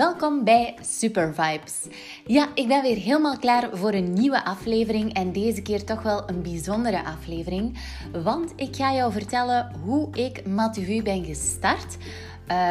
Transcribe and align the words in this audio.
welkom 0.00 0.44
bij 0.44 0.74
Super 0.80 1.34
Vibes. 1.34 1.86
Ja, 2.26 2.48
ik 2.54 2.68
ben 2.68 2.82
weer 2.82 2.96
helemaal 2.96 3.38
klaar 3.38 3.68
voor 3.72 3.92
een 3.92 4.12
nieuwe 4.12 4.44
aflevering 4.44 5.12
en 5.12 5.32
deze 5.32 5.62
keer 5.62 5.84
toch 5.84 6.02
wel 6.02 6.28
een 6.28 6.42
bijzondere 6.42 7.04
aflevering, 7.04 7.78
want 8.22 8.52
ik 8.56 8.76
ga 8.76 8.94
jou 8.94 9.12
vertellen 9.12 9.72
hoe 9.84 10.08
ik 10.12 10.46
Matuvu 10.46 11.02
ben 11.02 11.24
gestart. 11.24 11.96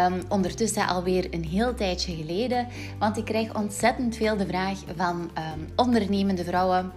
Um, 0.07 0.21
ondertussen 0.29 0.87
alweer 0.87 1.33
een 1.33 1.43
heel 1.43 1.75
tijdje 1.75 2.15
geleden, 2.15 2.67
want 2.99 3.17
ik 3.17 3.25
krijg 3.25 3.55
ontzettend 3.55 4.15
veel 4.15 4.37
de 4.37 4.47
vraag 4.47 4.79
van 4.95 5.15
um, 5.15 5.67
ondernemende 5.75 6.43
vrouwen 6.43 6.91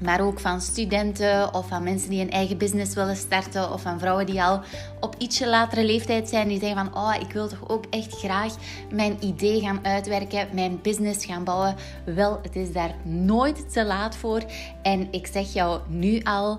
maar 0.00 0.20
ook 0.20 0.40
van 0.40 0.60
studenten 0.60 1.54
of 1.54 1.68
van 1.68 1.82
mensen 1.82 2.10
die 2.10 2.20
een 2.20 2.30
eigen 2.30 2.58
business 2.58 2.94
willen 2.94 3.16
starten. 3.16 3.72
Of 3.72 3.82
van 3.82 3.98
vrouwen 3.98 4.26
die 4.26 4.42
al 4.42 4.60
op 5.00 5.14
ietsje 5.18 5.48
latere 5.48 5.84
leeftijd 5.84 6.28
zijn. 6.28 6.48
Die 6.48 6.60
zeggen 6.60 6.84
van, 6.84 7.02
oh, 7.02 7.14
ik 7.20 7.32
wil 7.32 7.48
toch 7.48 7.68
ook 7.68 7.84
echt 7.90 8.18
graag 8.18 8.54
mijn 8.92 9.16
idee 9.20 9.60
gaan 9.60 9.86
uitwerken. 9.86 10.48
Mijn 10.52 10.78
business 10.82 11.24
gaan 11.24 11.44
bouwen. 11.44 11.74
Wel, 12.04 12.38
het 12.42 12.56
is 12.56 12.72
daar 12.72 12.94
nooit 13.02 13.72
te 13.72 13.84
laat 13.84 14.16
voor. 14.16 14.42
En 14.82 15.08
ik 15.10 15.26
zeg 15.26 15.52
jou 15.52 15.80
nu 15.88 16.22
al, 16.22 16.58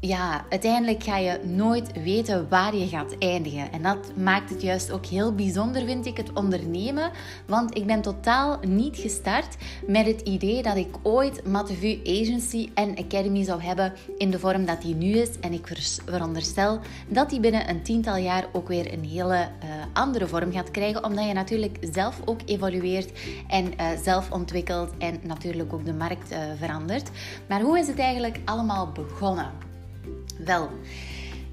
ja, 0.00 0.44
uiteindelijk 0.48 1.02
ga 1.02 1.16
je 1.16 1.40
nooit 1.44 2.02
weten 2.02 2.48
waar 2.48 2.76
je 2.76 2.88
gaat 2.88 3.18
eindigen. 3.18 3.72
En 3.72 3.82
dat 3.82 4.16
maakt 4.16 4.50
het 4.50 4.62
juist 4.62 4.90
ook 4.90 5.06
heel 5.06 5.34
bijzonder, 5.34 5.84
vind 5.84 6.06
ik, 6.06 6.16
het 6.16 6.32
ondernemen. 6.32 7.10
Want 7.46 7.76
ik 7.76 7.86
ben 7.86 8.00
totaal 8.00 8.58
niet 8.66 8.96
gestart 8.96 9.56
met 9.86 10.06
het 10.06 10.20
idee 10.20 10.62
dat 10.62 10.76
ik 10.76 10.96
ooit 11.02 11.46
Matevu 11.46 12.00
Agency 12.04 12.70
en 12.74 12.96
Academy 12.98 13.44
zou 13.44 13.62
hebben 13.62 13.92
in 14.18 14.30
de 14.30 14.38
vorm 14.38 14.64
dat 14.64 14.82
die 14.82 14.94
nu 14.94 15.12
is. 15.12 15.38
En 15.40 15.52
ik 15.52 15.66
veronderstel 16.04 16.78
dat 17.08 17.30
die 17.30 17.40
binnen 17.40 17.68
een 17.68 17.82
tiental 17.82 18.16
jaar 18.16 18.46
ook 18.52 18.68
weer 18.68 18.92
een 18.92 19.04
hele 19.04 19.34
uh, 19.36 19.70
andere 19.92 20.26
vorm 20.26 20.52
gaat 20.52 20.70
krijgen. 20.70 21.04
Omdat 21.04 21.26
je 21.26 21.32
natuurlijk 21.32 21.78
zelf 21.80 22.20
ook 22.24 22.40
evolueert 22.44 23.12
en 23.48 23.64
uh, 23.64 23.86
zelf 24.02 24.30
ontwikkelt 24.30 24.90
en 24.98 25.20
natuurlijk 25.22 25.72
ook 25.72 25.84
de 25.84 25.94
markt 25.94 26.32
uh, 26.32 26.38
verandert. 26.58 27.10
Maar 27.48 27.60
hoe 27.60 27.78
is 27.78 27.86
het 27.86 27.98
eigenlijk 27.98 28.40
allemaal 28.44 28.92
begonnen? 28.92 29.74
Wel, 30.44 30.68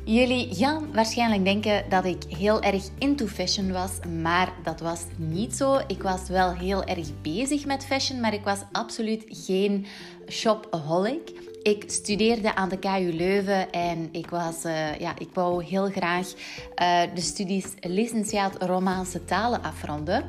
jullie 0.04 0.56
gaan 0.56 0.94
waarschijnlijk 0.94 1.44
denken 1.44 1.84
dat 1.90 2.06
ik 2.06 2.24
heel 2.28 2.62
erg 2.62 2.84
into 2.98 3.28
fashion 3.28 3.72
was, 3.72 3.92
maar 4.22 4.54
dat 4.64 4.80
was 4.80 5.02
niet 5.18 5.56
zo. 5.56 5.80
Ik 5.88 6.02
was 6.02 6.28
wel 6.28 6.54
heel 6.54 6.84
erg 6.84 7.08
bezig 7.22 7.66
met 7.66 7.86
fashion, 7.86 8.20
maar 8.20 8.34
ik 8.34 8.44
was 8.44 8.60
absoluut 8.72 9.24
geen 9.28 9.86
shopaholic. 10.28 11.52
Ik 11.64 11.84
studeerde 11.88 12.56
aan 12.56 12.70
de 12.70 12.80
KU 12.80 13.14
Leuven 13.14 13.72
en 13.72 14.10
ik, 14.12 14.30
was, 14.30 14.66
uh, 14.66 15.00
ja, 15.00 15.14
ik 15.18 15.30
wou 15.34 15.64
heel 15.64 15.90
graag 15.90 16.28
uh, 16.28 17.02
de 17.16 17.22
studies 17.22 17.66
licentiaat 17.80 18.64
Romaanse 18.64 19.26
talen 19.26 19.64
afronden. 19.64 20.24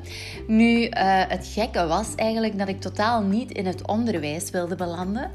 Nu, 0.46 0.82
uh, 0.82 0.88
het 1.28 1.46
gekke 1.46 1.86
was 1.86 2.14
eigenlijk 2.14 2.58
dat 2.58 2.68
ik 2.68 2.80
totaal 2.80 3.22
niet 3.22 3.50
in 3.52 3.66
het 3.66 3.86
onderwijs 3.86 4.50
wilde 4.50 4.74
belanden. 4.74 5.30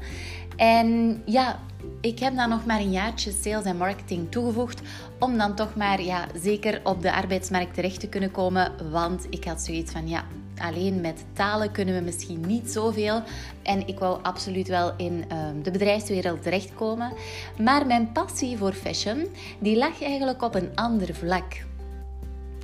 En 0.56 1.22
ja, 1.24 1.60
ik 2.00 2.18
heb 2.18 2.36
dan 2.36 2.48
nog 2.48 2.66
maar 2.66 2.80
een 2.80 2.90
jaartje 2.90 3.32
sales 3.42 3.64
en 3.64 3.76
marketing 3.76 4.30
toegevoegd 4.30 4.80
om 5.18 5.38
dan 5.38 5.54
toch 5.54 5.74
maar 5.74 6.02
ja, 6.02 6.26
zeker 6.42 6.80
op 6.84 7.02
de 7.02 7.12
arbeidsmarkt 7.12 7.74
terecht 7.74 8.00
te 8.00 8.08
kunnen 8.08 8.30
komen. 8.30 8.90
Want 8.90 9.26
ik 9.30 9.44
had 9.44 9.60
zoiets 9.60 9.92
van 9.92 10.08
ja, 10.08 10.24
alleen 10.58 11.00
met 11.00 11.24
talen 11.32 11.72
kunnen 11.72 11.94
we 11.94 12.00
misschien 12.00 12.40
niet 12.46 12.70
zoveel. 12.70 13.22
En 13.62 13.86
ik 13.86 13.98
wou 13.98 14.22
absoluut 14.22 14.68
wel 14.68 14.92
in 14.96 15.24
um, 15.32 15.62
de 15.62 15.70
bedrijfswereld 15.70 16.42
terechtkomen. 16.42 17.12
Maar 17.58 17.86
mijn 17.86 18.12
passie 18.12 18.58
voor 18.58 18.72
fashion, 18.72 19.26
die 19.58 19.76
lag 19.76 20.02
eigenlijk 20.02 20.42
op 20.42 20.54
een 20.54 20.70
ander 20.74 21.14
vlak. 21.14 21.68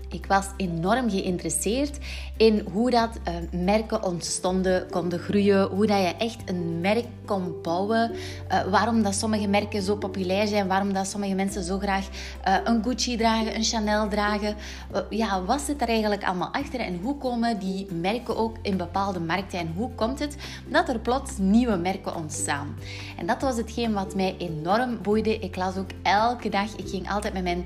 Ik 0.09 0.27
was 0.27 0.47
enorm 0.57 1.11
geïnteresseerd 1.11 1.99
in 2.37 2.67
hoe 2.73 2.91
dat 2.91 3.11
uh, 3.29 3.65
merken 3.65 4.03
ontstonden, 4.03 4.91
konden 4.91 5.19
groeien, 5.19 5.69
hoe 5.69 5.87
dat 5.87 5.99
je 5.99 6.15
echt 6.19 6.39
een 6.45 6.81
merk 6.81 7.07
kon 7.25 7.55
bouwen, 7.63 8.11
uh, 8.13 8.63
waarom 8.71 9.03
dat 9.03 9.15
sommige 9.15 9.49
merken 9.49 9.83
zo 9.83 9.97
populair 9.97 10.47
zijn, 10.47 10.69
waarom 10.69 10.93
dat 10.93 11.07
sommige 11.07 11.35
mensen 11.35 11.63
zo 11.63 11.79
graag 11.79 12.09
uh, 12.49 12.57
een 12.65 12.83
Gucci 12.85 13.17
dragen, 13.17 13.55
een 13.55 13.65
Chanel 13.65 14.09
dragen. 14.09 14.57
ja, 15.11 15.43
wat 15.43 15.61
zit 15.61 15.83
er 15.83 15.89
eigenlijk 15.89 16.25
allemaal 16.25 16.53
achter 16.53 16.81
en 16.81 16.99
hoe 17.03 17.17
komen 17.17 17.59
die 17.59 17.87
merken 17.93 18.37
ook 18.37 18.57
in 18.63 18.77
bepaalde 18.77 19.21
markten 19.21 19.59
en 19.59 19.73
hoe 19.77 19.91
komt 19.95 20.19
het 20.19 20.37
dat 20.69 20.89
er 20.89 20.99
plots 20.99 21.39
nieuwe 21.39 21.77
merken 21.77 22.17
ontstaan? 22.17 22.77
En 23.17 23.27
dat 23.27 23.43
was 23.43 23.57
hetgeen 23.57 23.93
wat 23.93 24.15
mij 24.15 24.35
enorm 24.39 24.99
boeide. 25.03 25.39
Ik 25.39 25.57
las 25.57 25.77
ook 25.77 25.91
elke 26.03 26.49
dag, 26.49 26.77
ik 26.77 26.89
ging 26.89 27.11
altijd 27.11 27.33
met 27.33 27.43
mijn 27.43 27.65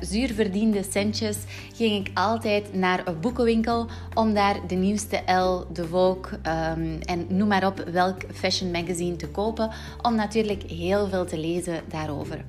zuurverdiende 0.00 0.82
centjes, 0.90 1.36
ging 1.74 2.06
ik 2.06 2.18
altijd 2.18 2.74
naar 2.74 3.06
een 3.06 3.20
boekenwinkel 3.20 3.86
om 4.14 4.34
daar 4.34 4.66
de 4.66 4.74
nieuwste 4.74 5.16
Elle, 5.16 5.66
de 5.72 5.86
Vogue 5.86 6.32
um, 6.32 6.98
en 7.00 7.26
noem 7.28 7.48
maar 7.48 7.66
op 7.66 7.78
welk 7.78 8.22
fashion 8.32 8.70
magazine 8.70 9.16
te 9.16 9.28
kopen, 9.28 9.70
om 10.02 10.14
natuurlijk 10.14 10.62
heel 10.62 11.08
veel 11.08 11.24
te 11.24 11.38
lezen 11.38 11.80
daarover. 11.88 12.44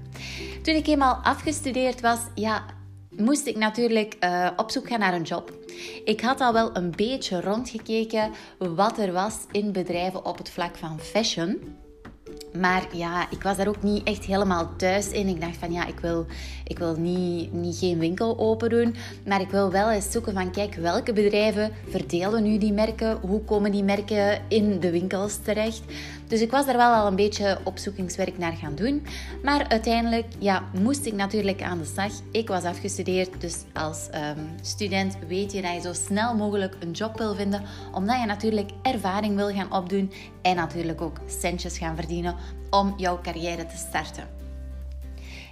Toen 0.62 0.75
ik 0.75 0.88
eenmaal 0.88 1.16
afgestudeerd 1.16 2.02
was, 2.02 2.19
ja, 2.35 2.64
moest 3.09 3.46
ik 3.46 3.58
natuurlijk 3.58 4.18
uh, 4.19 4.50
op 4.56 4.72
zoek 4.72 4.88
gaan 4.88 5.00
naar 5.00 5.14
een 5.14 5.22
job. 5.22 5.53
Ik 6.06 6.22
had 6.22 6.41
al 6.41 6.53
wel 6.53 6.75
een 6.75 6.91
beetje 6.96 7.41
rondgekeken 7.41 8.31
wat 8.58 8.97
er 8.97 9.12
was 9.12 9.38
in 9.52 9.72
bedrijven 9.72 10.25
op 10.25 10.38
het 10.38 10.50
vlak 10.50 10.75
van 10.75 11.00
fashion. 11.00 11.84
Maar 12.59 12.88
ja, 12.91 13.29
ik 13.29 13.43
was 13.43 13.57
daar 13.57 13.67
ook 13.67 13.83
niet 13.83 14.03
echt 14.03 14.25
helemaal 14.25 14.69
thuis 14.77 15.09
in. 15.09 15.27
Ik 15.27 15.41
dacht 15.41 15.57
van 15.57 15.71
ja, 15.71 15.85
ik 15.85 15.99
wil, 15.99 16.25
ik 16.67 16.77
wil 16.77 16.95
niet, 16.95 17.53
niet 17.53 17.77
geen 17.77 17.99
winkel 17.99 18.39
open 18.39 18.69
doen. 18.69 18.95
Maar 19.25 19.41
ik 19.41 19.49
wil 19.49 19.71
wel 19.71 19.91
eens 19.91 20.11
zoeken 20.11 20.33
van 20.33 20.51
kijk, 20.51 20.75
welke 20.75 21.13
bedrijven 21.13 21.71
verdelen 21.89 22.43
nu 22.43 22.57
die 22.57 22.73
merken? 22.73 23.17
Hoe 23.21 23.41
komen 23.41 23.71
die 23.71 23.83
merken 23.83 24.41
in 24.47 24.79
de 24.79 24.91
winkels 24.91 25.38
terecht? 25.43 25.81
Dus 26.28 26.41
ik 26.41 26.52
was 26.52 26.66
daar 26.66 26.78
wel 26.78 26.94
al 26.94 27.08
een 27.08 27.16
beetje 27.16 27.58
opzoekingswerk 27.63 28.38
naar 28.38 28.53
gaan 28.53 28.75
doen. 28.75 29.06
Maar 29.44 29.68
uiteindelijk 29.68 30.25
ja, 30.40 30.63
moest 30.80 31.06
ik 31.06 31.13
natuurlijk 31.13 31.62
aan 31.62 31.78
de 31.78 31.86
slag. 31.86 32.12
Ik 32.31 32.47
was 32.47 32.63
afgestudeerd, 32.63 33.41
dus 33.41 33.63
als 33.74 34.08
um, 34.16 34.50
student 34.62 35.18
weet 35.28 35.52
je 35.52 35.62
dat 35.62 35.74
je 35.74 35.81
zo 35.81 35.94
snel 35.94 36.35
mogelijk 36.35 36.75
een 36.80 36.91
job 36.91 37.18
wil 37.18 37.35
vinden. 37.35 37.62
Omdat 37.91 38.19
je 38.19 38.25
natuurlijk 38.25 38.69
ervaring 38.81 39.35
wil 39.35 39.50
gaan 39.50 39.74
opdoen 39.74 40.12
en 40.41 40.56
natuurlijk 40.56 41.02
ook 41.02 41.19
centjes 41.25 41.78
gaan 41.78 41.96
verdienen 41.96 42.35
om 42.69 42.94
jouw 42.97 43.19
carrière 43.22 43.66
te 43.66 43.78
starten. 43.78 44.34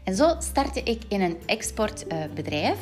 En 0.04 0.16
zo 0.16 0.36
startte 0.40 0.84
ik 0.84 1.02
in 1.08 1.22
een 1.22 1.38
exportbedrijf. 1.46 2.78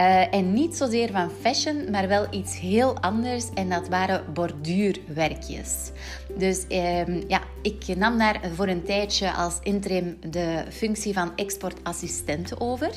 Uh, 0.00 0.34
en 0.34 0.52
niet 0.52 0.76
zozeer 0.76 1.10
van 1.10 1.30
fashion, 1.40 1.90
maar 1.90 2.08
wel 2.08 2.26
iets 2.30 2.58
heel 2.58 2.98
anders. 2.98 3.44
En 3.54 3.68
dat 3.68 3.88
waren 3.88 4.32
borduurwerkjes. 4.32 5.90
Dus 6.38 6.64
um, 6.68 7.22
ja, 7.28 7.40
ik 7.62 7.96
nam 7.96 8.18
daar 8.18 8.40
voor 8.54 8.68
een 8.68 8.84
tijdje 8.84 9.32
als 9.32 9.58
interim 9.62 10.18
de 10.30 10.64
functie 10.70 11.12
van 11.12 11.32
exportassistent 11.36 12.60
over. 12.60 12.90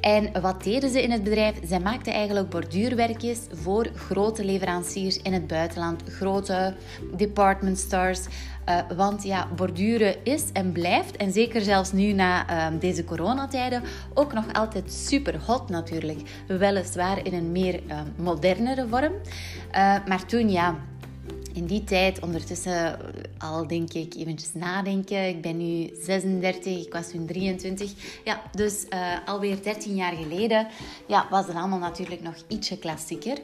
En 0.00 0.40
wat 0.40 0.62
deden 0.64 0.90
ze 0.90 1.02
in 1.02 1.10
het 1.10 1.24
bedrijf? 1.24 1.54
Zij 1.64 1.80
maakten 1.80 2.12
eigenlijk 2.12 2.48
borduurwerkjes 2.48 3.38
voor 3.52 3.86
grote 3.94 4.44
leveranciers 4.44 5.16
in 5.16 5.32
het 5.32 5.46
buitenland, 5.46 6.02
grote 6.08 6.74
department 7.16 7.78
stores. 7.78 8.26
Uh, 8.68 8.80
want 8.96 9.22
ja, 9.22 9.48
borduren 9.56 10.24
is 10.24 10.44
en 10.52 10.72
blijft, 10.72 11.16
en 11.16 11.32
zeker 11.32 11.60
zelfs 11.60 11.92
nu 11.92 12.12
na 12.12 12.50
uh, 12.50 12.80
deze 12.80 13.04
coronatijden, 13.04 13.82
ook 14.14 14.32
nog 14.32 14.52
altijd 14.52 14.92
super 14.92 15.40
hot 15.46 15.68
natuurlijk. 15.68 16.20
Weliswaar 16.46 17.26
in 17.26 17.34
een 17.34 17.52
meer 17.52 17.82
uh, 17.86 18.00
modernere 18.16 18.86
vorm. 18.88 19.12
maar 20.06 20.26
toen 20.26 20.50
ja, 20.50 20.76
in 21.54 21.66
die 21.66 21.84
tijd, 21.84 22.20
ondertussen 22.20 22.98
al 23.38 23.66
denk 23.66 23.92
ik 23.92 24.14
eventjes 24.14 24.54
nadenken. 24.54 25.28
Ik 25.28 25.42
ben 25.42 25.56
nu 25.56 25.90
36, 26.02 26.86
ik 26.86 26.92
was 26.92 27.10
toen 27.10 27.26
23. 27.26 27.92
Ja, 28.24 28.42
dus 28.52 28.86
uh, 28.90 29.16
alweer 29.26 29.62
13 29.62 29.94
jaar 29.94 30.12
geleden 30.12 30.66
ja, 31.06 31.26
was 31.30 31.46
het 31.46 31.56
allemaal 31.56 31.78
natuurlijk 31.78 32.22
nog 32.22 32.34
ietsje 32.48 32.78
klassieker. 32.78 33.38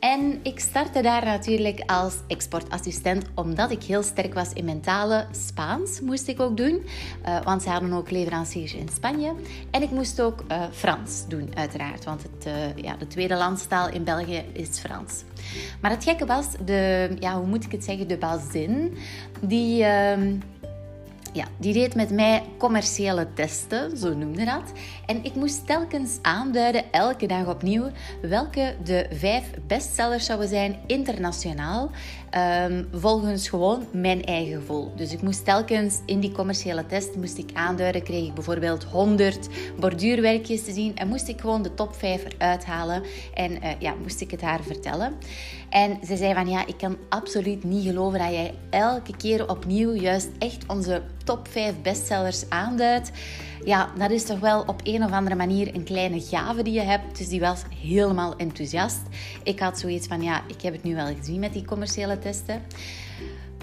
En 0.00 0.40
ik 0.42 0.60
startte 0.60 1.02
daar 1.02 1.24
natuurlijk 1.24 1.82
als 1.86 2.14
exportassistent, 2.26 3.24
omdat 3.34 3.70
ik 3.70 3.82
heel 3.82 4.02
sterk 4.02 4.34
was 4.34 4.52
in 4.52 4.64
mentale 4.64 5.26
Spaans, 5.46 6.00
moest 6.00 6.28
ik 6.28 6.40
ook 6.40 6.56
doen. 6.56 6.82
Uh, 7.26 7.42
want 7.42 7.62
ze 7.62 7.68
hadden 7.68 7.92
ook 7.92 8.10
leveranciers 8.10 8.74
in 8.74 8.88
Spanje. 8.94 9.34
En 9.70 9.82
ik 9.82 9.90
moest 9.90 10.20
ook 10.20 10.44
Frans 10.72 11.24
doen, 11.28 11.50
uiteraard. 11.54 12.04
Want 12.04 12.22
het, 12.22 12.52
ja, 12.76 12.96
de 12.96 13.06
tweede 13.06 13.36
landstaal 13.36 13.88
in 13.88 14.04
België 14.04 14.44
is 14.52 14.78
Frans. 14.78 15.22
Maar 15.80 15.90
het 15.90 16.04
gekke 16.04 16.26
was, 16.26 16.46
de, 16.64 17.10
ja, 17.18 17.36
hoe 17.38 17.46
moet 17.46 17.64
ik 17.64 17.72
het 17.72 17.84
zeggen, 17.84 18.08
de 18.08 18.16
bazin, 18.16 18.96
die... 19.40 19.82
Uh, 19.82 20.18
ja, 21.34 21.44
die 21.56 21.72
deed 21.72 21.94
met 21.94 22.10
mij 22.10 22.42
commerciële 22.58 23.32
testen, 23.32 23.96
zo 23.96 24.14
noemde 24.14 24.44
dat. 24.44 24.72
En 25.06 25.24
ik 25.24 25.34
moest 25.34 25.66
telkens 25.66 26.18
aanduiden, 26.22 26.92
elke 26.92 27.26
dag 27.26 27.46
opnieuw, 27.46 27.90
welke 28.22 28.74
de 28.84 29.06
vijf 29.12 29.44
bestsellers 29.66 30.26
zouden 30.26 30.48
zijn 30.48 30.76
internationaal, 30.86 31.90
um, 32.68 32.88
volgens 32.92 33.48
gewoon 33.48 33.86
mijn 33.92 34.24
eigen 34.24 34.60
gevoel. 34.60 34.92
Dus 34.96 35.12
ik 35.12 35.22
moest 35.22 35.44
telkens 35.44 36.00
in 36.06 36.20
die 36.20 36.32
commerciële 36.32 36.86
test 36.86 37.16
moest 37.16 37.38
ik 37.38 37.50
aanduiden, 37.52 38.02
kreeg 38.02 38.26
ik 38.26 38.34
bijvoorbeeld 38.34 38.84
100 38.84 39.48
borduurwerkjes 39.78 40.64
te 40.64 40.72
zien 40.72 40.96
en 40.96 41.08
moest 41.08 41.28
ik 41.28 41.40
gewoon 41.40 41.62
de 41.62 41.74
top 41.74 41.94
5 41.94 42.24
eruit 42.38 42.64
halen 42.64 43.02
en 43.34 43.52
uh, 43.52 43.70
ja, 43.78 43.94
moest 44.02 44.20
ik 44.20 44.30
het 44.30 44.40
haar 44.40 44.62
vertellen. 44.62 45.14
En 45.74 45.98
ze 46.06 46.16
zei 46.16 46.34
van 46.34 46.48
ja, 46.48 46.66
ik 46.66 46.76
kan 46.76 46.96
absoluut 47.08 47.64
niet 47.64 47.86
geloven 47.86 48.18
dat 48.18 48.28
jij 48.28 48.54
elke 48.70 49.16
keer 49.16 49.50
opnieuw 49.50 49.92
juist 49.92 50.28
echt 50.38 50.64
onze 50.66 51.02
top 51.24 51.48
5 51.48 51.74
bestsellers 51.82 52.50
aanduidt. 52.50 53.10
Ja, 53.64 53.90
dat 53.98 54.10
is 54.10 54.24
toch 54.24 54.38
wel 54.38 54.60
op 54.66 54.80
een 54.84 55.04
of 55.04 55.10
andere 55.10 55.34
manier 55.34 55.74
een 55.74 55.84
kleine 55.84 56.20
gave 56.20 56.62
die 56.62 56.72
je 56.72 56.80
hebt. 56.80 57.18
Dus 57.18 57.28
die 57.28 57.40
was 57.40 57.62
helemaal 57.82 58.36
enthousiast. 58.36 59.00
Ik 59.42 59.60
had 59.60 59.78
zoiets 59.78 60.06
van 60.06 60.22
ja, 60.22 60.42
ik 60.46 60.62
heb 60.62 60.72
het 60.72 60.82
nu 60.82 60.94
wel 60.94 61.14
gezien 61.16 61.40
met 61.40 61.52
die 61.52 61.64
commerciële 61.64 62.18
testen. 62.18 62.62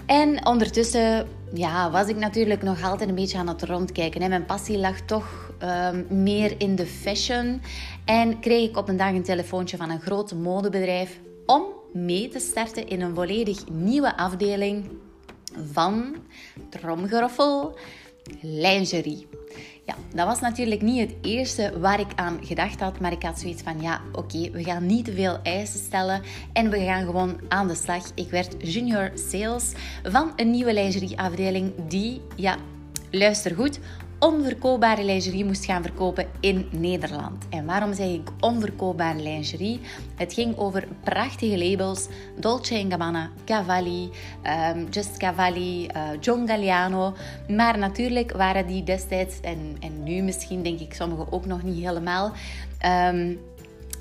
En 0.06 0.46
ondertussen 0.46 1.28
ja, 1.52 1.90
was 1.90 2.08
ik 2.08 2.16
natuurlijk 2.16 2.62
nog 2.62 2.82
altijd 2.82 3.08
een 3.08 3.14
beetje 3.14 3.38
aan 3.38 3.48
het 3.48 3.62
rondkijken. 3.62 4.28
Mijn 4.28 4.46
passie 4.46 4.78
lag 4.78 5.00
toch 5.00 5.52
um, 5.62 6.22
meer 6.22 6.54
in 6.58 6.76
de 6.76 6.86
fashion. 6.86 7.62
En 8.04 8.40
kreeg 8.40 8.68
ik 8.68 8.76
op 8.76 8.88
een 8.88 8.96
dag 8.96 9.10
een 9.10 9.22
telefoontje 9.22 9.76
van 9.76 9.90
een 9.90 10.00
groot 10.00 10.34
modebedrijf 10.34 11.20
om 11.46 11.62
mee 11.92 12.28
te 12.28 12.38
starten 12.38 12.88
in 12.88 13.00
een 13.00 13.14
volledig 13.14 13.68
nieuwe 13.68 14.16
afdeling 14.16 14.84
van 15.72 16.16
tromgeroffel 16.70 17.78
lingerie. 18.40 19.26
Ja, 19.84 19.96
dat 20.14 20.26
was 20.26 20.40
natuurlijk 20.40 20.82
niet 20.82 21.00
het 21.00 21.16
eerste 21.22 21.78
waar 21.78 22.00
ik 22.00 22.12
aan 22.14 22.38
gedacht 22.42 22.80
had, 22.80 23.00
maar 23.00 23.12
ik 23.12 23.22
had 23.22 23.40
zoiets 23.40 23.62
van, 23.62 23.80
ja, 23.80 24.00
oké, 24.12 24.50
we 24.50 24.64
gaan 24.64 24.86
niet 24.86 25.04
te 25.04 25.12
veel 25.12 25.38
eisen 25.42 25.80
stellen 25.80 26.22
en 26.52 26.70
we 26.70 26.78
gaan 26.78 27.04
gewoon 27.04 27.40
aan 27.48 27.68
de 27.68 27.74
slag. 27.74 28.10
Ik 28.14 28.30
werd 28.30 28.54
junior 28.58 29.10
sales 29.14 29.72
van 30.02 30.32
een 30.36 30.50
nieuwe 30.50 30.72
lingerieafdeling 30.72 31.72
die, 31.88 32.20
ja, 32.36 32.56
luister 33.10 33.54
goed, 33.54 33.78
onverkoopbare 34.22 35.04
lingerie 35.04 35.44
moest 35.44 35.64
gaan 35.64 35.82
verkopen 35.82 36.26
in 36.40 36.68
Nederland. 36.70 37.44
En 37.50 37.64
waarom 37.66 37.94
zeg 37.94 38.06
ik 38.06 38.30
onverkoopbare 38.40 39.22
lingerie? 39.22 39.80
Het 40.14 40.32
ging 40.32 40.56
over 40.56 40.88
prachtige 41.04 41.58
labels, 41.58 42.08
Dolce 42.40 42.86
Gabbana, 42.88 43.30
Cavalli, 43.44 44.10
um, 44.74 44.86
Just 44.90 45.16
Cavalli, 45.16 45.86
uh, 45.86 46.08
John 46.20 46.46
Galliano. 46.46 47.14
Maar 47.48 47.78
natuurlijk 47.78 48.32
waren 48.32 48.66
die 48.66 48.82
destijds, 48.82 49.40
en, 49.40 49.76
en 49.80 50.02
nu 50.02 50.22
misschien 50.22 50.62
denk 50.62 50.80
ik 50.80 50.94
sommigen 50.94 51.32
ook 51.32 51.46
nog 51.46 51.62
niet 51.62 51.84
helemaal... 51.84 52.32
Um, 53.10 53.40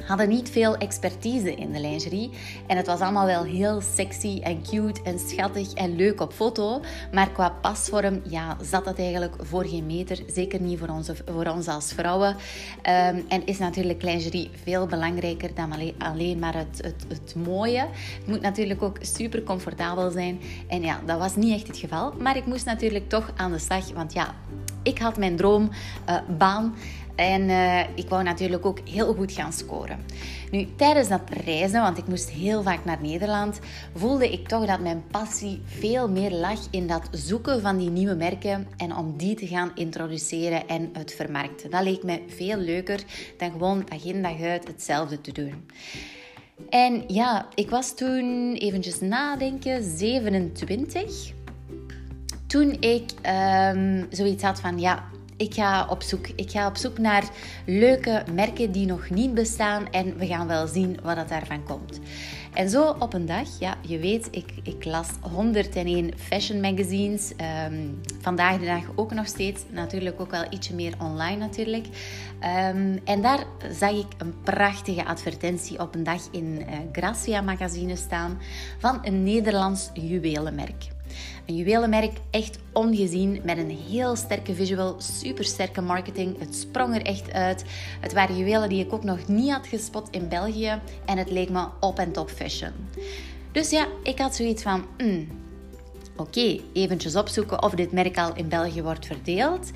hadden 0.05 0.29
niet 0.29 0.49
veel 0.49 0.77
expertise 0.77 1.55
in 1.55 1.71
de 1.71 1.79
lingerie. 1.79 2.29
En 2.67 2.77
het 2.77 2.87
was 2.87 2.99
allemaal 2.99 3.25
wel 3.25 3.43
heel 3.43 3.81
sexy 3.95 4.39
en 4.43 4.63
cute 4.63 5.01
en 5.03 5.19
schattig 5.19 5.73
en 5.73 5.95
leuk 5.95 6.21
op 6.21 6.33
foto. 6.33 6.81
Maar 7.11 7.29
qua 7.29 7.49
pasvorm 7.49 8.21
ja, 8.29 8.57
zat 8.61 8.85
dat 8.85 8.99
eigenlijk 8.99 9.35
voor 9.39 9.65
geen 9.65 9.85
meter. 9.85 10.19
Zeker 10.27 10.61
niet 10.61 10.79
voor, 10.79 10.87
onze, 10.87 11.15
voor 11.25 11.45
ons 11.45 11.67
als 11.67 11.93
vrouwen. 11.93 12.29
Um, 12.29 13.25
en 13.27 13.45
is 13.45 13.57
natuurlijk 13.57 14.01
lingerie 14.01 14.49
veel 14.63 14.85
belangrijker 14.85 15.53
dan 15.53 15.95
alleen, 15.97 16.39
maar 16.39 16.55
het, 16.55 16.77
het, 16.81 17.05
het 17.07 17.35
mooie. 17.35 17.87
Het 18.17 18.27
moet 18.27 18.41
natuurlijk 18.41 18.83
ook 18.83 18.97
super 19.01 19.43
comfortabel 19.43 20.11
zijn. 20.11 20.39
En 20.67 20.81
ja, 20.81 20.99
dat 21.05 21.17
was 21.17 21.35
niet 21.35 21.53
echt 21.53 21.67
het 21.67 21.77
geval. 21.77 22.13
Maar 22.19 22.37
ik 22.37 22.45
moest 22.45 22.65
natuurlijk 22.65 23.09
toch 23.09 23.31
aan 23.35 23.51
de 23.51 23.59
slag. 23.59 23.91
Want 23.93 24.13
ja, 24.13 24.35
ik 24.83 24.99
had 24.99 25.17
mijn 25.17 25.35
droombaan. 25.35 26.63
Uh, 26.65 26.81
en 27.21 27.41
uh, 27.41 27.79
ik 27.95 28.09
wou 28.09 28.23
natuurlijk 28.23 28.65
ook 28.65 28.79
heel 28.89 29.13
goed 29.13 29.31
gaan 29.31 29.53
scoren. 29.53 29.99
Nu, 30.51 30.67
tijdens 30.75 31.07
dat 31.07 31.21
reizen, 31.43 31.81
want 31.81 31.97
ik 31.97 32.07
moest 32.07 32.29
heel 32.29 32.63
vaak 32.63 32.85
naar 32.85 33.01
Nederland, 33.01 33.59
voelde 33.95 34.31
ik 34.31 34.47
toch 34.47 34.65
dat 34.65 34.79
mijn 34.79 35.03
passie 35.11 35.61
veel 35.65 36.09
meer 36.09 36.31
lag 36.31 36.59
in 36.69 36.87
dat 36.87 37.07
zoeken 37.11 37.61
van 37.61 37.77
die 37.77 37.89
nieuwe 37.89 38.15
merken 38.15 38.67
en 38.77 38.95
om 38.95 39.17
die 39.17 39.35
te 39.35 39.47
gaan 39.47 39.71
introduceren 39.75 40.67
en 40.67 40.89
het 40.93 41.13
vermarkten. 41.13 41.69
Dat 41.69 41.83
leek 41.83 42.03
me 42.03 42.21
veel 42.27 42.57
leuker 42.57 42.99
dan 43.37 43.51
gewoon 43.51 43.85
dag 43.89 44.05
in 44.05 44.21
dag 44.21 44.41
uit 44.41 44.67
hetzelfde 44.67 45.21
te 45.21 45.31
doen. 45.31 45.69
En 46.69 47.03
ja, 47.07 47.47
ik 47.55 47.69
was 47.69 47.95
toen 47.95 48.53
eventjes 48.53 48.99
nadenken, 48.99 49.83
27. 49.97 51.31
Toen 52.47 52.77
ik 52.79 53.11
um, 53.73 54.07
zoiets 54.09 54.43
had 54.43 54.59
van 54.59 54.79
ja, 54.79 55.03
ik 55.41 55.53
ga 55.53 55.85
op 55.89 56.01
zoek. 56.01 56.27
Ik 56.35 56.51
ga 56.51 56.67
op 56.67 56.77
zoek 56.77 56.97
naar 56.97 57.23
leuke 57.65 58.23
merken 58.33 58.71
die 58.71 58.85
nog 58.85 59.09
niet 59.09 59.33
bestaan 59.33 59.89
en 59.89 60.17
we 60.17 60.27
gaan 60.27 60.47
wel 60.47 60.67
zien 60.67 60.99
wat 61.03 61.15
dat 61.15 61.29
daarvan 61.29 61.63
komt. 61.63 61.99
En 62.53 62.69
zo 62.69 62.95
op 62.99 63.13
een 63.13 63.25
dag, 63.25 63.59
ja, 63.59 63.75
je 63.81 63.99
weet, 63.99 64.27
ik, 64.31 64.53
ik 64.63 64.85
las 64.85 65.07
101 65.21 66.13
fashion 66.17 66.59
magazines. 66.59 67.31
Um, 67.67 68.01
vandaag 68.21 68.59
de 68.59 68.65
dag 68.65 68.83
ook 68.95 69.13
nog 69.13 69.27
steeds, 69.27 69.61
natuurlijk 69.69 70.21
ook 70.21 70.31
wel 70.31 70.45
ietsje 70.49 70.75
meer 70.75 70.93
online 70.99 71.37
natuurlijk. 71.37 71.85
Um, 71.85 72.99
en 73.05 73.21
daar 73.21 73.43
zag 73.71 73.91
ik 73.91 74.07
een 74.17 74.33
prachtige 74.43 75.05
advertentie 75.05 75.79
op 75.79 75.95
een 75.95 76.03
dag 76.03 76.21
in 76.31 76.45
uh, 76.59 76.75
Gracia 76.91 77.41
magazine 77.41 77.95
staan 77.95 78.39
van 78.79 78.99
een 79.03 79.23
Nederlands 79.23 79.89
juwelenmerk. 79.93 80.87
Een 81.45 81.55
juwelenmerk 81.55 82.17
echt 82.29 82.57
ongezien 82.73 83.41
met 83.43 83.57
een 83.57 83.77
heel 83.89 84.15
sterke 84.15 84.55
visual, 84.55 84.95
super 84.97 85.45
sterke 85.45 85.81
marketing. 85.81 86.39
Het 86.39 86.55
sprong 86.55 86.95
er 86.95 87.01
echt 87.01 87.31
uit. 87.31 87.63
Het 87.99 88.13
waren 88.13 88.37
juwelen 88.37 88.69
die 88.69 88.85
ik 88.85 88.93
ook 88.93 89.03
nog 89.03 89.27
niet 89.27 89.51
had 89.51 89.67
gespot 89.67 90.07
in 90.11 90.27
België 90.27 90.79
en 91.05 91.17
het 91.17 91.31
leek 91.31 91.49
me 91.49 91.67
op 91.79 91.99
en 91.99 92.11
top 92.11 92.29
fashion. 92.29 92.71
Dus 93.51 93.69
ja, 93.69 93.87
ik 94.03 94.19
had 94.19 94.35
zoiets 94.35 94.63
van, 94.63 94.85
mm, 94.97 95.27
oké, 96.15 96.21
okay, 96.21 96.61
eventjes 96.73 97.15
opzoeken 97.15 97.63
of 97.63 97.73
dit 97.73 97.91
merk 97.91 98.17
al 98.17 98.35
in 98.35 98.47
België 98.49 98.81
wordt 98.81 99.05
verdeeld. 99.05 99.71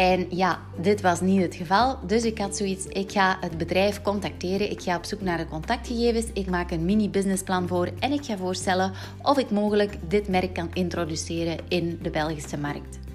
En 0.00 0.26
ja, 0.28 0.58
dit 0.76 1.00
was 1.00 1.20
niet 1.20 1.42
het 1.42 1.54
geval. 1.54 1.98
Dus 2.06 2.24
ik 2.24 2.38
had 2.38 2.56
zoiets, 2.56 2.86
ik 2.86 3.12
ga 3.12 3.36
het 3.40 3.58
bedrijf 3.58 4.02
contacteren. 4.02 4.70
Ik 4.70 4.82
ga 4.82 4.96
op 4.96 5.04
zoek 5.04 5.20
naar 5.20 5.38
de 5.38 5.46
contactgegevens. 5.46 6.26
Ik 6.32 6.50
maak 6.50 6.70
een 6.70 6.84
mini-businessplan 6.84 7.68
voor 7.68 7.88
en 7.98 8.12
ik 8.12 8.24
ga 8.24 8.36
voorstellen 8.36 8.92
of 9.22 9.38
ik 9.38 9.50
mogelijk 9.50 9.96
dit 10.08 10.28
merk 10.28 10.54
kan 10.54 10.70
introduceren 10.72 11.58
in 11.68 11.98
de 12.02 12.10
Belgische 12.10 12.58
markt. 12.58 13.09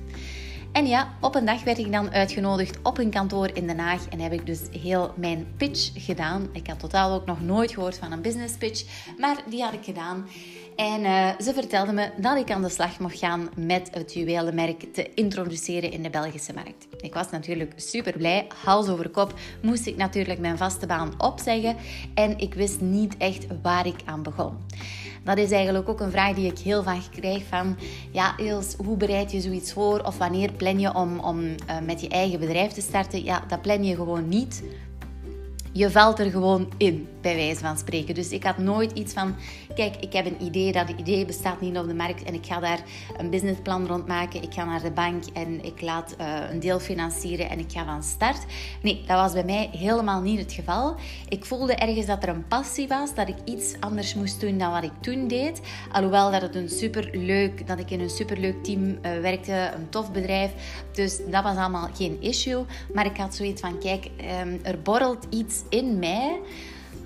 En 0.75 0.87
ja, 0.87 1.13
op 1.21 1.35
een 1.35 1.45
dag 1.45 1.63
werd 1.63 1.77
ik 1.77 1.91
dan 1.91 2.11
uitgenodigd 2.11 2.79
op 2.83 2.97
een 2.97 3.09
kantoor 3.09 3.49
in 3.53 3.67
Den 3.67 3.79
Haag 3.79 4.09
en 4.09 4.19
heb 4.19 4.31
ik 4.31 4.45
dus 4.45 4.59
heel 4.81 5.13
mijn 5.17 5.47
pitch 5.57 5.91
gedaan. 6.05 6.49
Ik 6.51 6.67
had 6.67 6.79
totaal 6.79 7.13
ook 7.13 7.25
nog 7.25 7.41
nooit 7.41 7.71
gehoord 7.71 7.97
van 7.97 8.11
een 8.11 8.21
business 8.21 8.57
pitch, 8.57 8.83
maar 9.17 9.43
die 9.49 9.63
had 9.63 9.73
ik 9.73 9.83
gedaan. 9.83 10.27
En 10.75 11.01
uh, 11.01 11.29
ze 11.39 11.53
vertelde 11.53 11.91
me 11.91 12.09
dat 12.17 12.37
ik 12.37 12.51
aan 12.51 12.61
de 12.61 12.69
slag 12.69 12.99
mocht 12.99 13.17
gaan 13.17 13.49
met 13.55 13.89
het 13.91 14.13
juwelenmerk 14.13 14.93
te 14.93 15.13
introduceren 15.13 15.91
in 15.91 16.03
de 16.03 16.09
Belgische 16.09 16.53
markt. 16.53 16.87
Ik 16.97 17.13
was 17.13 17.29
natuurlijk 17.29 17.73
super 17.75 18.17
blij. 18.17 18.47
Hals 18.63 18.87
over 18.87 19.09
kop 19.09 19.33
moest 19.61 19.85
ik 19.85 19.97
natuurlijk 19.97 20.39
mijn 20.39 20.57
vaste 20.57 20.85
baan 20.85 21.13
opzeggen 21.17 21.75
en 22.13 22.37
ik 22.37 22.53
wist 22.53 22.81
niet 22.81 23.17
echt 23.17 23.45
waar 23.61 23.87
ik 23.87 23.99
aan 24.05 24.23
begon. 24.23 24.57
Dat 25.25 25.37
is 25.37 25.51
eigenlijk 25.51 25.89
ook 25.89 25.99
een 25.99 26.11
vraag 26.11 26.35
die 26.35 26.51
ik 26.51 26.59
heel 26.59 26.83
vaak 26.83 27.01
krijg 27.11 27.43
van... 27.49 27.77
Ja, 28.11 28.37
Ilse, 28.37 28.77
hoe 28.83 28.97
bereid 28.97 29.31
je 29.31 29.41
zoiets 29.41 29.73
voor? 29.73 29.99
Of 29.99 30.17
wanneer 30.17 30.51
plan 30.51 30.79
je 30.79 30.93
om, 30.93 31.19
om 31.19 31.39
uh, 31.39 31.55
met 31.85 32.01
je 32.01 32.07
eigen 32.07 32.39
bedrijf 32.39 32.71
te 32.71 32.81
starten? 32.81 33.23
Ja, 33.23 33.43
dat 33.47 33.61
plan 33.61 33.83
je 33.83 33.95
gewoon 33.95 34.29
niet. 34.29 34.63
Je 35.71 35.91
valt 35.91 36.19
er 36.19 36.31
gewoon 36.31 36.71
in 36.77 37.07
bij 37.25 37.35
wijze 37.35 37.59
van 37.59 37.77
spreken. 37.77 38.15
Dus 38.15 38.29
ik 38.29 38.43
had 38.43 38.57
nooit 38.57 38.91
iets 38.91 39.13
van, 39.13 39.35
kijk, 39.75 39.95
ik 39.95 40.13
heb 40.13 40.25
een 40.25 40.41
idee, 40.41 40.71
dat 40.71 40.89
idee 40.97 41.25
bestaat 41.25 41.61
niet 41.61 41.77
op 41.77 41.87
de 41.87 41.93
markt 41.93 42.23
en 42.23 42.33
ik 42.33 42.45
ga 42.45 42.59
daar 42.59 42.79
een 43.17 43.29
businessplan 43.29 43.87
rond 43.87 44.07
maken. 44.07 44.41
Ik 44.41 44.53
ga 44.53 44.65
naar 44.65 44.81
de 44.81 44.91
bank 44.91 45.23
en 45.33 45.63
ik 45.63 45.81
laat 45.81 46.15
uh, 46.21 46.27
een 46.51 46.59
deel 46.59 46.79
financieren 46.79 47.49
en 47.49 47.59
ik 47.59 47.71
ga 47.71 47.85
van 47.85 48.03
start. 48.03 48.45
Nee, 48.81 49.03
dat 49.07 49.17
was 49.17 49.33
bij 49.33 49.43
mij 49.43 49.69
helemaal 49.71 50.21
niet 50.21 50.39
het 50.39 50.53
geval. 50.53 50.95
Ik 51.29 51.45
voelde 51.45 51.75
ergens 51.75 52.05
dat 52.05 52.23
er 52.23 52.29
een 52.29 52.47
passie 52.47 52.87
was, 52.87 53.15
dat 53.15 53.27
ik 53.27 53.37
iets 53.45 53.75
anders 53.79 54.15
moest 54.15 54.39
doen 54.39 54.57
dan 54.57 54.71
wat 54.71 54.83
ik 54.83 55.01
toen 55.01 55.27
deed. 55.27 55.61
Alhoewel 55.91 56.31
dat 56.31 56.41
het 56.41 56.55
een 56.55 56.69
superleuk, 56.69 57.67
dat 57.67 57.79
ik 57.79 57.91
in 57.91 57.99
een 57.99 58.09
superleuk 58.09 58.63
team 58.63 58.83
uh, 58.83 58.97
werkte, 59.21 59.71
een 59.75 59.89
tof 59.89 60.11
bedrijf. 60.11 60.51
Dus 60.91 61.17
dat 61.31 61.43
was 61.43 61.57
allemaal 61.57 61.89
geen 61.93 62.17
issue. 62.21 62.65
Maar 62.93 63.05
ik 63.05 63.17
had 63.17 63.35
zoiets 63.35 63.61
van, 63.61 63.79
kijk, 63.79 64.09
um, 64.41 64.59
er 64.63 64.81
borrelt 64.81 65.25
iets 65.29 65.63
in 65.69 65.99
mij 65.99 66.39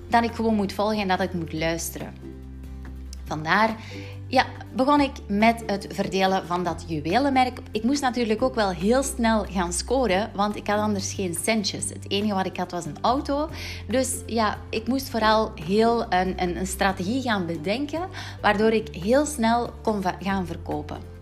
dat 0.10 0.24
ik 0.24 0.32
gewoon 0.32 0.56
moet 0.56 0.74
volgen 0.74 1.00
en 1.00 1.08
dat 1.08 1.22
ik 1.22 1.34
moet 1.34 1.54
luisteren. 1.54 2.14
Vandaar 3.24 3.76
ja, 4.30 4.46
begon 4.76 5.02
ik 5.02 5.12
met 5.28 5.64
het 5.66 5.88
verdelen 5.90 6.48
van 6.48 6.64
dat 6.64 6.86
juwelenmerk. 6.88 7.60
Ik 7.72 7.84
moest 7.84 8.02
natuurlijk 8.02 8.42
ook 8.42 8.56
wel 8.56 8.70
heel 8.70 9.04
snel 9.04 9.46
gaan 9.50 9.74
scoren, 9.74 10.32
want 10.34 10.56
ik 10.56 10.68
had 10.68 10.80
anders 10.80 11.14
geen 11.14 11.36
centjes. 11.44 11.90
Het 11.90 12.06
enige 12.12 12.34
wat 12.34 12.46
ik 12.46 12.58
had 12.58 12.72
was 12.72 12.86
een 12.86 12.98
auto. 13.02 13.50
Dus 13.88 14.16
ja, 14.26 14.58
ik 14.70 14.88
moest 14.88 15.10
vooral 15.10 15.52
heel 15.56 16.14
een, 16.14 16.42
een, 16.42 16.58
een 16.58 16.68
strategie 16.68 17.22
gaan 17.22 17.46
bedenken, 17.46 18.02
waardoor 18.42 18.72
ik 18.72 18.96
heel 18.96 19.26
snel 19.26 19.70
kon 19.82 20.04
gaan 20.20 20.46
verkopen. 20.46 21.19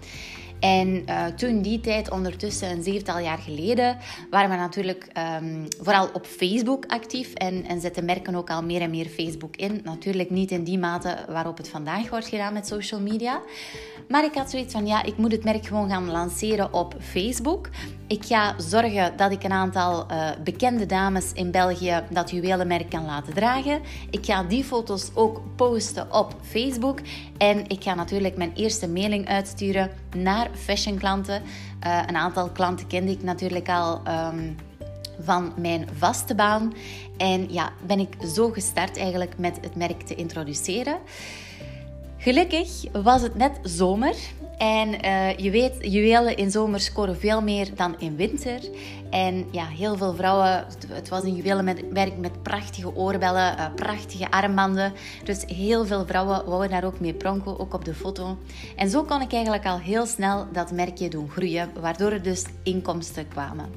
En 0.59 1.03
uh, 1.09 1.25
toen 1.25 1.61
die 1.61 1.79
tijd, 1.79 2.11
ondertussen 2.11 2.69
een 2.69 2.83
zevental 2.83 3.19
jaar 3.19 3.37
geleden, 3.37 3.97
waren 4.29 4.49
we 4.49 4.55
natuurlijk 4.55 5.07
um, 5.41 5.67
vooral 5.81 6.09
op 6.13 6.25
Facebook 6.25 6.85
actief 6.85 7.33
en, 7.33 7.65
en 7.65 7.81
zetten 7.81 8.05
merken 8.05 8.35
ook 8.35 8.49
al 8.49 8.63
meer 8.63 8.81
en 8.81 8.89
meer 8.89 9.05
Facebook 9.05 9.55
in. 9.55 9.81
Natuurlijk 9.83 10.29
niet 10.29 10.51
in 10.51 10.63
die 10.63 10.79
mate 10.79 11.17
waarop 11.29 11.57
het 11.57 11.69
vandaag 11.69 12.09
wordt 12.09 12.27
gedaan 12.27 12.53
met 12.53 12.67
social 12.67 12.99
media. 12.99 13.41
Maar 14.07 14.23
ik 14.23 14.33
had 14.33 14.49
zoiets 14.49 14.73
van, 14.73 14.87
ja, 14.87 15.03
ik 15.03 15.17
moet 15.17 15.31
het 15.31 15.43
merk 15.43 15.65
gewoon 15.65 15.89
gaan 15.89 16.11
lanceren 16.11 16.73
op 16.73 16.95
Facebook. 16.99 17.69
Ik 18.07 18.25
ga 18.25 18.55
zorgen 18.57 19.17
dat 19.17 19.31
ik 19.31 19.43
een 19.43 19.51
aantal 19.51 20.05
uh, 20.11 20.29
bekende 20.43 20.85
dames 20.85 21.31
in 21.33 21.51
België 21.51 22.03
dat 22.09 22.29
juwelenmerk 22.29 22.89
kan 22.89 23.05
laten 23.05 23.33
dragen. 23.33 23.81
Ik 24.09 24.25
ga 24.25 24.43
die 24.43 24.63
foto's 24.63 25.11
ook 25.13 25.41
posten 25.55 26.13
op 26.13 26.35
Facebook. 26.41 26.99
En 27.37 27.69
ik 27.69 27.83
ga 27.83 27.93
natuurlijk 27.95 28.37
mijn 28.37 28.53
eerste 28.55 28.87
mailing 28.87 29.27
uitsturen 29.27 29.91
naar 30.15 30.46
fashionklanten. 30.55 31.41
Uh, 31.85 32.01
een 32.07 32.17
aantal 32.17 32.49
klanten 32.49 32.87
kende 32.87 33.11
ik 33.11 33.23
natuurlijk 33.23 33.69
al... 33.69 34.01
Um, 34.07 34.55
van 35.19 35.53
mijn 35.57 35.87
vaste 35.97 36.35
baan. 36.35 36.73
En 37.17 37.53
ja, 37.53 37.71
ben 37.85 37.99
ik 37.99 38.15
zo 38.35 38.49
gestart 38.49 38.97
eigenlijk 38.97 39.37
met 39.37 39.57
het 39.61 39.75
merk 39.75 40.01
te 40.01 40.15
introduceren. 40.15 40.97
Gelukkig 42.17 42.83
was 42.91 43.21
het 43.21 43.35
net 43.35 43.59
zomer. 43.61 44.15
En 44.57 45.05
uh, 45.05 45.37
je 45.37 45.51
weet, 45.51 45.73
juwelen 45.79 46.37
in 46.37 46.51
zomer 46.51 46.79
scoren 46.79 47.17
veel 47.17 47.41
meer 47.41 47.75
dan 47.75 47.95
in 47.99 48.15
winter. 48.15 48.59
En 49.09 49.45
ja, 49.51 49.65
heel 49.65 49.97
veel 49.97 50.13
vrouwen, 50.13 50.65
het 50.87 51.09
was 51.09 51.23
een 51.23 51.35
juwelenmerk 51.35 52.17
met 52.17 52.43
prachtige 52.43 52.95
oorbellen, 52.95 53.57
uh, 53.57 53.73
prachtige 53.75 54.31
armbanden. 54.31 54.93
Dus 55.23 55.43
heel 55.45 55.85
veel 55.85 56.05
vrouwen 56.05 56.45
wouden 56.45 56.69
daar 56.69 56.83
ook 56.83 56.99
mee 56.99 57.13
pronken, 57.13 57.59
ook 57.59 57.73
op 57.73 57.85
de 57.85 57.93
foto. 57.93 58.37
En 58.75 58.89
zo 58.89 59.03
kon 59.03 59.21
ik 59.21 59.33
eigenlijk 59.33 59.65
al 59.65 59.79
heel 59.79 60.05
snel 60.05 60.47
dat 60.51 60.71
merkje 60.71 61.09
doen 61.09 61.29
groeien, 61.29 61.69
waardoor 61.81 62.11
er 62.11 62.23
dus 62.23 62.45
inkomsten 62.63 63.27
kwamen. 63.27 63.69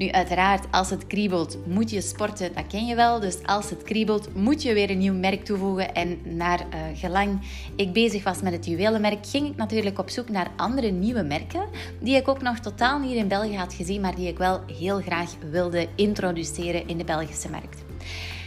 Nu, 0.00 0.10
uiteraard, 0.10 0.66
als 0.70 0.90
het 0.90 1.06
kriebelt, 1.06 1.58
moet 1.66 1.90
je 1.90 2.00
sporten, 2.00 2.54
dat 2.54 2.66
ken 2.66 2.86
je 2.86 2.94
wel. 2.94 3.20
Dus 3.20 3.36
als 3.44 3.70
het 3.70 3.82
kriebelt, 3.82 4.34
moet 4.34 4.62
je 4.62 4.74
weer 4.74 4.90
een 4.90 4.98
nieuw 4.98 5.14
merk 5.14 5.44
toevoegen. 5.44 5.94
En 5.94 6.18
naar 6.24 6.60
uh, 6.60 6.98
gelang 6.98 7.40
ik 7.76 7.92
bezig 7.92 8.24
was 8.24 8.40
met 8.40 8.52
het 8.52 8.66
juwelenmerk, 8.66 9.26
ging 9.26 9.48
ik 9.48 9.56
natuurlijk 9.56 9.98
op 9.98 10.10
zoek 10.10 10.28
naar 10.28 10.50
andere 10.56 10.90
nieuwe 10.90 11.22
merken, 11.22 11.68
die 11.98 12.16
ik 12.16 12.28
ook 12.28 12.42
nog 12.42 12.58
totaal 12.58 12.98
niet 12.98 13.14
in 13.14 13.28
België 13.28 13.56
had 13.56 13.74
gezien, 13.74 14.00
maar 14.00 14.14
die 14.14 14.28
ik 14.28 14.38
wel 14.38 14.60
heel 14.78 15.00
graag 15.00 15.30
wilde 15.50 15.88
introduceren 15.94 16.88
in 16.88 16.98
de 16.98 17.04
Belgische 17.04 17.50
markt. 17.50 17.84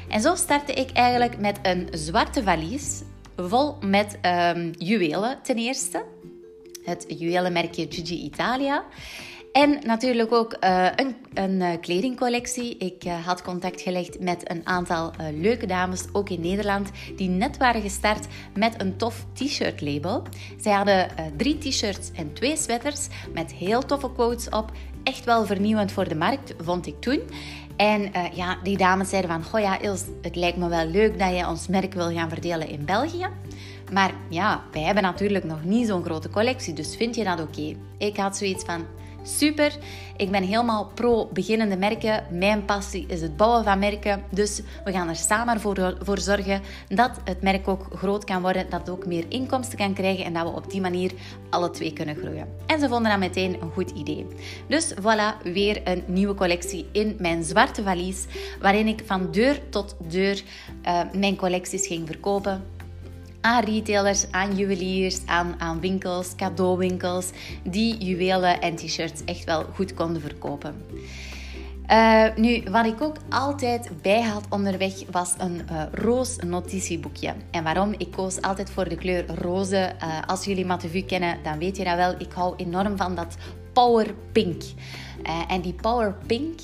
En 0.09 0.21
zo 0.21 0.35
startte 0.35 0.73
ik 0.73 0.91
eigenlijk 0.91 1.39
met 1.39 1.59
een 1.61 1.87
zwarte 1.91 2.43
valies, 2.43 3.01
vol 3.35 3.75
met 3.81 4.17
um, 4.55 4.71
juwelen 4.77 5.39
ten 5.43 5.55
eerste. 5.55 6.05
Het 6.83 7.05
juwelenmerkje 7.07 7.85
Gigi 7.89 8.23
Italia. 8.23 8.83
En 9.53 9.79
natuurlijk 9.85 10.31
ook 10.31 10.57
uh, 10.63 10.87
een, 10.95 11.15
een 11.33 11.59
uh, 11.59 11.69
kledingcollectie. 11.81 12.77
Ik 12.77 13.05
uh, 13.05 13.25
had 13.25 13.41
contact 13.41 13.81
gelegd 13.81 14.19
met 14.19 14.49
een 14.51 14.61
aantal 14.63 15.11
leuke 15.33 15.65
dames, 15.65 16.05
ook 16.11 16.29
in 16.29 16.41
Nederland, 16.41 16.89
die 17.15 17.29
net 17.29 17.57
waren 17.57 17.81
gestart 17.81 18.27
met 18.57 18.81
een 18.81 18.97
tof 18.97 19.25
t-shirt 19.33 19.81
label. 19.81 20.21
Zij 20.59 20.73
hadden 20.73 21.07
drie 21.37 21.57
t-shirts 21.57 22.11
en 22.15 22.33
twee 22.33 22.57
sweaters 22.57 23.07
met 23.33 23.51
heel 23.53 23.85
toffe 23.85 24.11
quotes 24.13 24.49
op. 24.49 24.71
Echt 25.03 25.25
wel 25.25 25.45
vernieuwend 25.45 25.91
voor 25.91 26.07
de 26.07 26.15
markt, 26.15 26.53
vond 26.57 26.87
ik 26.87 27.01
toen. 27.01 27.21
En 27.75 28.11
ja, 28.33 28.57
die 28.63 28.77
dames 28.77 29.09
zeiden 29.09 29.31
van, 29.31 29.43
goh 29.43 29.59
ja 29.59 29.81
Els, 29.81 30.03
het 30.21 30.35
lijkt 30.35 30.57
me 30.57 30.69
wel 30.69 30.85
leuk 30.85 31.19
dat 31.19 31.37
je 31.37 31.47
ons 31.47 31.67
merk 31.67 31.93
wil 31.93 32.11
gaan 32.11 32.29
verdelen 32.29 32.69
in 32.69 32.85
België. 32.85 33.27
Maar 33.91 34.13
ja, 34.29 34.63
wij 34.71 34.81
hebben 34.81 35.03
natuurlijk 35.03 35.43
nog 35.43 35.63
niet 35.63 35.87
zo'n 35.87 36.03
grote 36.03 36.29
collectie, 36.29 36.73
dus 36.73 36.95
vind 36.95 37.15
je 37.15 37.23
dat 37.23 37.41
oké? 37.41 37.75
Ik 37.97 38.17
had 38.17 38.37
zoiets 38.37 38.63
van, 38.63 38.85
Super. 39.23 39.77
Ik 40.17 40.31
ben 40.31 40.43
helemaal 40.43 40.91
pro 40.93 41.29
beginnende 41.33 41.77
merken. 41.77 42.23
Mijn 42.29 42.65
passie 42.65 43.05
is 43.07 43.21
het 43.21 43.37
bouwen 43.37 43.63
van 43.63 43.79
merken. 43.79 44.23
Dus 44.29 44.61
we 44.83 44.91
gaan 44.91 45.09
er 45.09 45.15
samen 45.15 45.59
voor, 45.59 45.97
voor 46.01 46.19
zorgen 46.19 46.61
dat 46.87 47.19
het 47.23 47.41
merk 47.41 47.67
ook 47.67 47.87
groot 47.95 48.23
kan 48.23 48.41
worden. 48.41 48.69
Dat 48.69 48.79
het 48.79 48.89
ook 48.89 49.05
meer 49.05 49.25
inkomsten 49.27 49.77
kan 49.77 49.93
krijgen. 49.93 50.25
En 50.25 50.33
dat 50.33 50.43
we 50.43 50.55
op 50.55 50.71
die 50.71 50.81
manier 50.81 51.11
alle 51.49 51.69
twee 51.69 51.93
kunnen 51.93 52.15
groeien. 52.15 52.47
En 52.65 52.79
ze 52.79 52.87
vonden 52.87 53.11
dat 53.11 53.19
meteen 53.19 53.61
een 53.61 53.71
goed 53.71 53.89
idee. 53.89 54.27
Dus 54.67 54.93
voilà, 54.93 55.41
weer 55.43 55.81
een 55.83 56.03
nieuwe 56.07 56.33
collectie 56.33 56.85
in 56.91 57.15
mijn 57.19 57.43
zwarte 57.43 57.83
valies. 57.83 58.25
Waarin 58.61 58.87
ik 58.87 59.01
van 59.05 59.31
deur 59.31 59.59
tot 59.69 59.95
deur 60.07 60.43
uh, 60.85 61.01
mijn 61.13 61.35
collecties 61.35 61.87
ging 61.87 62.07
verkopen 62.07 62.63
aan 63.43 63.63
retailers, 63.63 64.25
aan 64.31 64.55
juweliers, 64.55 65.19
aan, 65.25 65.55
aan 65.57 65.79
winkels, 65.79 66.35
cadeauwinkels, 66.35 67.29
die 67.63 67.97
juwelen 67.97 68.61
en 68.61 68.75
t-shirts 68.75 69.23
echt 69.25 69.43
wel 69.43 69.63
goed 69.73 69.93
konden 69.93 70.21
verkopen. 70.21 70.75
Uh, 71.91 72.25
nu, 72.35 72.63
wat 72.71 72.85
ik 72.85 73.01
ook 73.01 73.15
altijd 73.29 73.89
bij 74.01 74.21
had 74.21 74.45
onderweg 74.49 74.93
was 75.11 75.33
een 75.37 75.61
uh, 75.71 75.83
roos 75.91 76.37
notitieboekje. 76.37 77.33
En 77.51 77.63
waarom? 77.63 77.93
Ik 77.97 78.11
koos 78.11 78.41
altijd 78.41 78.69
voor 78.69 78.89
de 78.89 78.95
kleur 78.95 79.25
roze. 79.27 79.93
Uh, 80.03 80.21
als 80.25 80.45
jullie 80.45 80.65
Matevu 80.65 81.01
kennen, 81.01 81.37
dan 81.43 81.57
weet 81.57 81.77
je 81.77 81.83
dat 81.83 81.95
wel. 81.95 82.15
Ik 82.17 82.31
hou 82.31 82.53
enorm 82.57 82.97
van 82.97 83.15
dat 83.15 83.35
power 83.73 84.13
pink. 84.31 84.61
en 85.47 85.61
die 85.61 85.73
power 85.73 86.15
pink, 86.25 86.59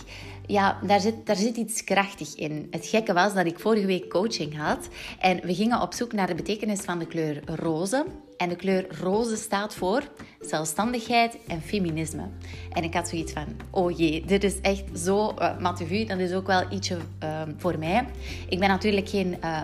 ja, 0.50 0.80
daar 0.84 1.00
zit, 1.00 1.26
daar 1.26 1.36
zit 1.36 1.58
iets 1.58 1.84
krachtig 1.84 2.36
in. 2.36 2.68
Het 2.72 2.86
gekke 2.86 3.14
was 3.14 3.34
dat 3.34 3.46
ik 3.46 3.60
vorige 3.60 3.86
week 3.86 4.10
coaching 4.10 4.58
had 4.58 4.88
en 5.20 5.40
we 5.44 5.56
gingen 5.56 5.82
op 5.82 5.94
zoek 5.94 6.14
naar 6.14 6.28
de 6.28 6.36
betekenis 6.36 6.80
van 6.80 7.00
de 7.00 7.08
kleur 7.08 7.42
roze. 7.46 8.06
En 8.38 8.50
de 8.50 8.56
kleur 8.56 8.86
roze 9.02 9.36
staat 9.36 9.76
voor 9.76 10.04
zelfstandigheid 10.40 11.38
en 11.48 11.62
feminisme. 11.62 12.28
En 12.72 12.84
ik 12.84 12.94
had 12.94 13.10
zoiets 13.10 13.32
van, 13.32 13.46
oh 13.70 13.98
jee, 13.98 14.26
dit 14.26 14.44
is 14.44 14.62
echt 14.62 14.84
zo 14.96 15.34
uh, 15.40 16.08
Dat 16.08 16.20
is 16.20 16.34
ook 16.34 16.48
wel 16.48 16.64
ietsje 16.72 16.98
uh, 17.24 17.42
voor 17.58 17.80
mij. 17.80 18.06
Ik 18.50 18.60
ben 18.60 18.70
natuurlijk 18.70 19.10
geen 19.10 19.38
uh, 19.44 19.62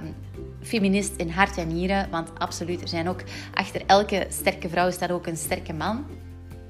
feminist 0.61 1.15
in 1.15 1.29
hart 1.29 1.57
en 1.57 1.67
nieren, 1.67 2.07
want 2.11 2.29
absoluut, 2.39 2.81
er 2.81 2.87
zijn 2.87 3.09
ook 3.09 3.23
achter 3.53 3.81
elke 3.85 4.25
sterke 4.29 4.69
vrouw 4.69 4.91
staat 4.91 5.11
ook 5.11 5.27
een 5.27 5.37
sterke 5.37 5.73
man. 5.73 6.05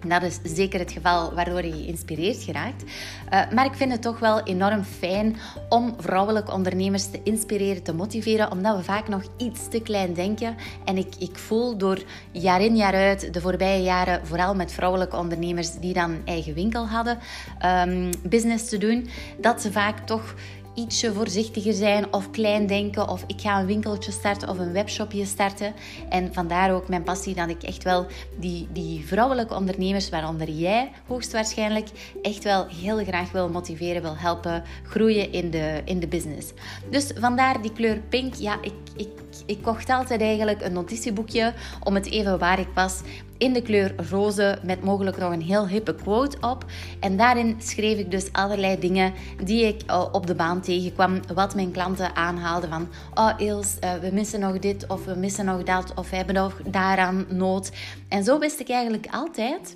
Dat 0.08 0.24
is 0.24 0.40
zeker 0.44 0.80
het 0.80 0.92
geval 0.92 1.34
waardoor 1.34 1.66
je 1.66 1.72
geïnspireerd 1.72 2.44
geraakt. 2.44 2.84
Uh, 2.84 3.52
maar 3.52 3.66
ik 3.66 3.74
vind 3.74 3.92
het 3.92 4.02
toch 4.02 4.20
wel 4.20 4.44
enorm 4.44 4.84
fijn 4.84 5.36
om 5.70 5.96
vrouwelijke 6.00 6.52
ondernemers 6.52 7.10
te 7.10 7.20
inspireren, 7.24 7.84
te 7.84 7.94
motiveren, 7.94 8.52
omdat 8.52 8.78
we 8.78 8.84
vaak 8.84 9.08
nog 9.08 9.24
iets 9.38 9.68
te 9.70 9.82
klein 9.82 10.14
denken. 10.14 10.56
En 10.86 10.98
ik, 10.98 11.16
ik 11.20 11.38
voel 11.38 11.78
door 11.78 12.04
jaar 12.32 12.62
in 12.62 12.76
jaar 12.76 12.94
uit, 12.94 13.34
de 13.34 13.42
voorbije 13.42 13.84
jaren, 13.84 14.28
vooral 14.28 14.56
met 14.56 14.72
vrouwelijke 14.72 15.18
ondernemers 15.18 15.80
die 15.80 15.94
dan 15.94 16.22
eigen 16.26 16.54
winkel 16.54 16.88
hadden, 16.88 17.18
um, 17.66 18.10
business 18.24 18.70
te 18.70 18.78
doen, 18.78 19.08
dat 19.38 19.62
ze 19.62 19.72
vaak 19.72 20.06
toch 20.06 20.34
ietsje 20.76 21.14
voorzichtiger 21.14 21.74
zijn 21.74 22.14
of 22.14 22.32
klein 22.32 22.68
denken 22.68 23.10
of 23.10 23.24
ik 23.28 23.42
ga 23.42 23.60
een 23.60 23.66
winkeltje 23.66 24.12
starten 24.12 24.50
of 24.50 24.58
een 24.58 24.72
webshopje 24.72 25.26
starten. 25.26 25.74
En 26.10 26.34
vandaar 26.34 26.74
ook 26.74 26.88
mijn 26.88 27.04
passie 27.04 27.36
dat 27.36 27.50
ik 27.50 27.64
echt 27.64 27.84
wel 27.84 28.06
die, 28.40 28.68
die 28.72 29.06
vrouwelijke 29.06 29.56
ondernemers, 29.56 30.10
waaronder 30.10 30.50
jij 30.50 30.92
hoogstwaarschijnlijk, 31.08 31.88
echt 32.22 32.44
wel 32.44 32.68
heel 32.68 32.98
graag 32.98 33.32
wil 33.32 33.50
motiveren, 33.50 34.02
wil 34.02 34.18
helpen 34.18 34.64
groeien 34.84 35.32
in 35.32 35.52
de, 35.52 35.82
in 35.86 36.00
de 36.00 36.08
business. 36.08 36.54
Dus 36.90 37.12
vandaar 37.16 37.62
die 37.62 37.72
kleur 37.72 38.02
pink. 38.10 38.34
Ja, 38.34 38.58
ik, 38.62 38.74
ik, 38.96 39.10
ik 39.46 39.62
kocht 39.62 39.90
altijd 39.90 40.22
eigenlijk 40.22 40.62
een 40.62 40.74
notitieboekje 40.74 41.54
om 41.84 41.96
het 41.96 42.12
even 42.12 42.40
waar 42.40 42.60
ik 42.60 42.70
was 42.74 43.02
in 43.38 43.54
de 43.54 43.62
kleur 43.62 43.96
roze 44.10 44.58
met 44.64 44.84
mogelijk 44.84 45.18
nog 45.18 45.32
een 45.32 45.42
heel 45.42 45.68
hippe 45.68 45.96
quote 45.96 46.38
op. 46.42 46.66
En 47.00 47.18
daarin 47.18 47.56
schreef 47.60 47.98
ik 47.98 48.12
dus 48.12 48.30
allerlei 48.32 48.80
dingen 48.80 49.14
die 49.44 49.66
ik 49.66 49.82
uh, 49.88 50.06
op 50.12 50.28
de 50.28 50.36
baan 50.36 50.62
tegenkwam, 50.62 51.20
wat 51.34 51.56
mijn 51.56 51.72
klanten 51.72 52.16
aanhaalden 52.16 52.70
van 52.70 52.88
oh 53.14 53.34
Ils, 53.38 53.78
uh, 53.84 53.94
we 53.94 54.10
missen 54.14 54.40
nog 54.40 54.60
dit 54.60 54.88
of 54.88 55.06
we 55.06 55.16
missen 55.16 55.46
nog 55.46 55.64
dat 55.64 55.94
of 55.96 56.10
we 56.10 56.16
hebben 56.16 56.36
nog 56.36 56.62
daaraan 56.66 57.26
nood. 57.30 57.72
En 58.08 58.24
zo 58.24 58.40
wist 58.40 58.60
ik 58.60 58.70
eigenlijk 58.70 59.08
altijd 59.12 59.76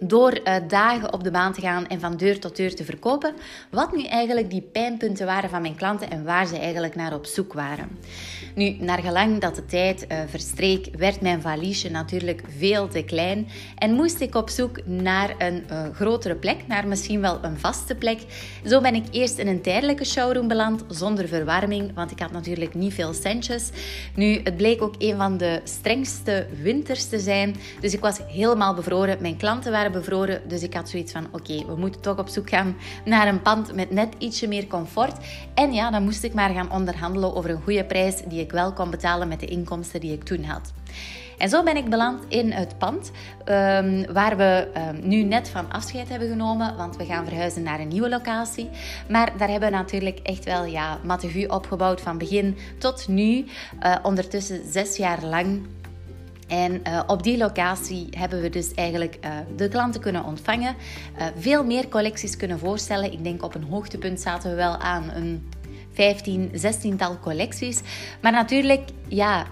door 0.00 0.40
uh, 0.44 0.54
dagen 0.68 1.12
op 1.12 1.24
de 1.24 1.30
baan 1.30 1.52
te 1.52 1.60
gaan 1.60 1.86
en 1.86 2.00
van 2.00 2.16
deur 2.16 2.40
tot 2.40 2.56
deur 2.56 2.74
te 2.74 2.84
verkopen, 2.84 3.34
wat 3.70 3.96
nu 3.96 4.04
eigenlijk 4.04 4.50
die 4.50 4.68
pijnpunten 4.72 5.26
waren 5.26 5.50
van 5.50 5.62
mijn 5.62 5.74
klanten 5.74 6.10
en 6.10 6.24
waar 6.24 6.46
ze 6.46 6.58
eigenlijk 6.58 6.94
naar 6.94 7.14
op 7.14 7.26
zoek 7.26 7.52
waren. 7.52 7.88
Nu, 8.54 8.76
naar 8.78 8.98
gelang 8.98 9.40
dat 9.40 9.54
de 9.54 9.66
tijd 9.66 10.06
uh, 10.08 10.18
verstreek, 10.26 10.88
werd 10.96 11.20
mijn 11.20 11.40
valiesje 11.40 11.90
natuurlijk 11.90 12.42
veel 12.58 12.88
te 12.88 13.02
klein 13.02 13.48
en 13.78 13.94
moest 13.94 14.20
ik 14.20 14.34
op 14.34 14.48
zoek 14.48 14.86
naar 14.86 15.34
een 15.38 15.64
uh, 15.70 15.82
grotere 15.94 16.34
plek, 16.34 16.66
naar 16.66 16.88
misschien 16.88 17.20
wel 17.20 17.38
een 17.42 17.58
vaste 17.58 17.94
plek. 17.94 18.20
Zo 18.66 18.80
ben 18.80 18.94
ik 18.94 19.04
eerst 19.10 19.38
in 19.38 19.46
een 19.46 19.62
tijdelijke 19.62 20.04
showroom 20.04 20.48
beland, 20.48 20.84
zonder 20.88 21.28
verwarming, 21.28 21.94
want 21.94 22.10
ik 22.10 22.20
had 22.20 22.32
natuurlijk 22.32 22.74
niet 22.74 22.94
veel 22.94 23.12
centjes. 23.12 23.70
Nu, 24.14 24.40
het 24.44 24.56
bleek 24.56 24.82
ook 24.82 24.94
een 24.98 25.16
van 25.16 25.36
de 25.36 25.60
strengste 25.64 26.46
winters 26.62 27.08
te 27.08 27.18
zijn, 27.18 27.56
dus 27.80 27.92
ik 27.92 28.00
was 28.00 28.18
helemaal 28.26 28.74
bevroren. 28.74 29.18
Mijn 29.20 29.36
klanten 29.36 29.72
waren 29.72 29.89
bevroren. 29.90 30.48
Dus 30.48 30.62
ik 30.62 30.74
had 30.74 30.88
zoiets 30.88 31.12
van, 31.12 31.26
oké, 31.32 31.64
we 31.66 31.76
moeten 31.76 32.00
toch 32.00 32.18
op 32.18 32.28
zoek 32.28 32.48
gaan 32.48 32.76
naar 33.04 33.28
een 33.28 33.42
pand 33.42 33.74
met 33.74 33.90
net 33.90 34.14
ietsje 34.18 34.48
meer 34.48 34.66
comfort. 34.66 35.16
En 35.54 35.72
ja, 35.72 35.90
dan 35.90 36.02
moest 36.02 36.24
ik 36.24 36.34
maar 36.34 36.50
gaan 36.50 36.72
onderhandelen 36.72 37.34
over 37.34 37.50
een 37.50 37.62
goede 37.62 37.84
prijs 37.84 38.22
die 38.28 38.40
ik 38.40 38.50
wel 38.52 38.72
kon 38.72 38.90
betalen 38.90 39.28
met 39.28 39.40
de 39.40 39.46
inkomsten 39.46 40.00
die 40.00 40.12
ik 40.12 40.24
toen 40.24 40.44
had. 40.44 40.72
En 41.40 41.48
zo 41.48 41.62
ben 41.62 41.76
ik 41.76 41.90
beland 41.90 42.24
in 42.28 42.52
het 42.52 42.78
pand 42.78 43.10
ehm, 43.44 44.12
waar 44.12 44.36
we 44.36 44.68
ehm, 44.74 45.08
nu 45.08 45.22
net 45.22 45.48
van 45.48 45.72
afscheid 45.72 46.08
hebben 46.08 46.28
genomen, 46.28 46.76
want 46.76 46.96
we 46.96 47.04
gaan 47.04 47.24
verhuizen 47.24 47.62
naar 47.62 47.80
een 47.80 47.88
nieuwe 47.88 48.08
locatie. 48.08 48.68
Maar 49.08 49.32
daar 49.36 49.48
hebben 49.48 49.70
we 49.70 49.76
natuurlijk 49.76 50.18
echt 50.22 50.44
wel 50.44 50.64
ja, 50.64 50.98
Matevu 51.04 51.44
opgebouwd 51.44 52.00
van 52.00 52.18
begin 52.18 52.56
tot 52.78 53.08
nu. 53.08 53.44
Uh, 53.82 53.96
ondertussen 54.02 54.72
zes 54.72 54.96
jaar 54.96 55.24
lang. 55.24 55.60
En 56.50 56.80
uh, 56.86 57.02
op 57.06 57.22
die 57.22 57.38
locatie 57.38 58.06
hebben 58.10 58.40
we 58.40 58.50
dus 58.50 58.74
eigenlijk 58.74 59.18
uh, 59.24 59.30
de 59.56 59.68
klanten 59.68 60.00
kunnen 60.00 60.24
ontvangen, 60.24 60.76
veel 61.38 61.64
meer 61.64 61.88
collecties 61.88 62.36
kunnen 62.36 62.58
voorstellen. 62.58 63.12
Ik 63.12 63.24
denk 63.24 63.42
op 63.42 63.54
een 63.54 63.64
hoogtepunt 63.64 64.20
zaten 64.20 64.50
we 64.50 64.56
wel 64.56 64.76
aan 64.76 65.10
een 65.14 65.48
15, 65.92 66.50
16-tal 66.50 67.18
collecties. 67.18 67.80
Maar 68.20 68.32
natuurlijk, 68.32 68.88
ja, 69.08 69.46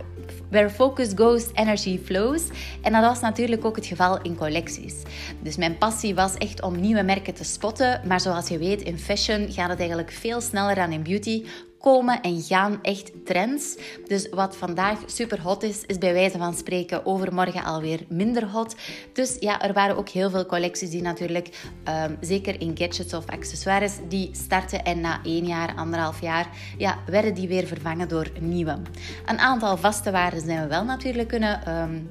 Where 0.50 0.70
focus 0.70 1.12
goes, 1.14 1.46
energy 1.54 1.98
flows. 2.04 2.42
En 2.82 2.92
dat 2.92 3.02
was 3.02 3.20
natuurlijk 3.20 3.64
ook 3.64 3.76
het 3.76 3.86
geval 3.86 4.22
in 4.22 4.36
collecties. 4.36 4.94
Dus 5.42 5.56
mijn 5.56 5.78
passie 5.78 6.14
was 6.14 6.34
echt 6.34 6.62
om 6.62 6.80
nieuwe 6.80 7.02
merken 7.02 7.34
te 7.34 7.44
spotten. 7.44 8.00
Maar 8.06 8.20
zoals 8.20 8.48
je 8.48 8.58
weet, 8.58 8.82
in 8.82 8.98
fashion 8.98 9.52
gaat 9.52 9.68
het 9.68 9.78
eigenlijk 9.78 10.10
veel 10.10 10.40
sneller 10.40 10.74
dan 10.74 10.92
in 10.92 11.02
beauty 11.02 11.44
komen 11.80 12.20
en 12.20 12.42
gaan 12.42 12.78
echt 12.82 13.12
trends. 13.24 13.76
Dus 14.06 14.28
wat 14.28 14.56
vandaag 14.56 14.98
super 15.06 15.40
hot 15.40 15.62
is, 15.62 15.84
is 15.86 15.98
bij 15.98 16.12
wijze 16.12 16.38
van 16.38 16.54
spreken 16.54 17.06
overmorgen 17.06 17.64
alweer 17.64 18.04
minder 18.08 18.46
hot. 18.46 18.76
Dus 19.12 19.36
ja, 19.40 19.62
er 19.62 19.72
waren 19.72 19.96
ook 19.96 20.08
heel 20.08 20.30
veel 20.30 20.46
collecties 20.46 20.90
die 20.90 21.02
natuurlijk, 21.02 21.48
um, 21.88 22.16
zeker 22.20 22.60
in 22.60 22.76
gadgets 22.78 23.14
of 23.14 23.26
accessoires, 23.26 23.92
die 24.08 24.30
starten 24.32 24.84
en 24.84 25.00
na 25.00 25.20
één 25.24 25.46
jaar, 25.46 25.74
anderhalf 25.76 26.20
jaar, 26.20 26.48
ja, 26.78 26.98
werden 27.06 27.34
die 27.34 27.48
weer 27.48 27.66
vervangen 27.66 28.08
door 28.08 28.30
nieuwe. 28.40 28.78
Een 29.26 29.38
aantal 29.38 29.76
vaste 29.76 30.10
waarden 30.10 30.40
zijn 30.40 30.62
we 30.62 30.68
wel 30.68 30.84
natuurlijk 30.84 31.28
kunnen 31.28 31.78
um, 31.82 32.10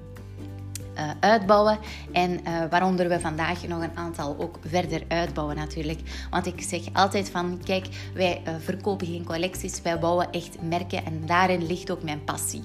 uh, 0.97 1.09
uitbouwen. 1.19 1.77
En 2.11 2.31
uh, 2.31 2.39
waaronder 2.69 3.09
we 3.09 3.19
vandaag 3.19 3.67
nog 3.67 3.81
een 3.81 3.97
aantal 3.97 4.35
ook 4.39 4.59
verder 4.65 5.03
uitbouwen 5.07 5.55
natuurlijk. 5.55 5.99
Want 6.29 6.45
ik 6.45 6.61
zeg 6.61 6.81
altijd 6.93 7.29
van, 7.29 7.59
kijk, 7.63 7.87
wij 8.13 8.41
uh, 8.47 8.53
verkopen 8.59 9.07
geen 9.07 9.23
collecties, 9.25 9.81
wij 9.81 9.99
bouwen 9.99 10.31
echt 10.31 10.61
merken 10.61 11.05
en 11.05 11.21
daarin 11.25 11.65
ligt 11.65 11.91
ook 11.91 12.03
mijn 12.03 12.23
passie. 12.23 12.63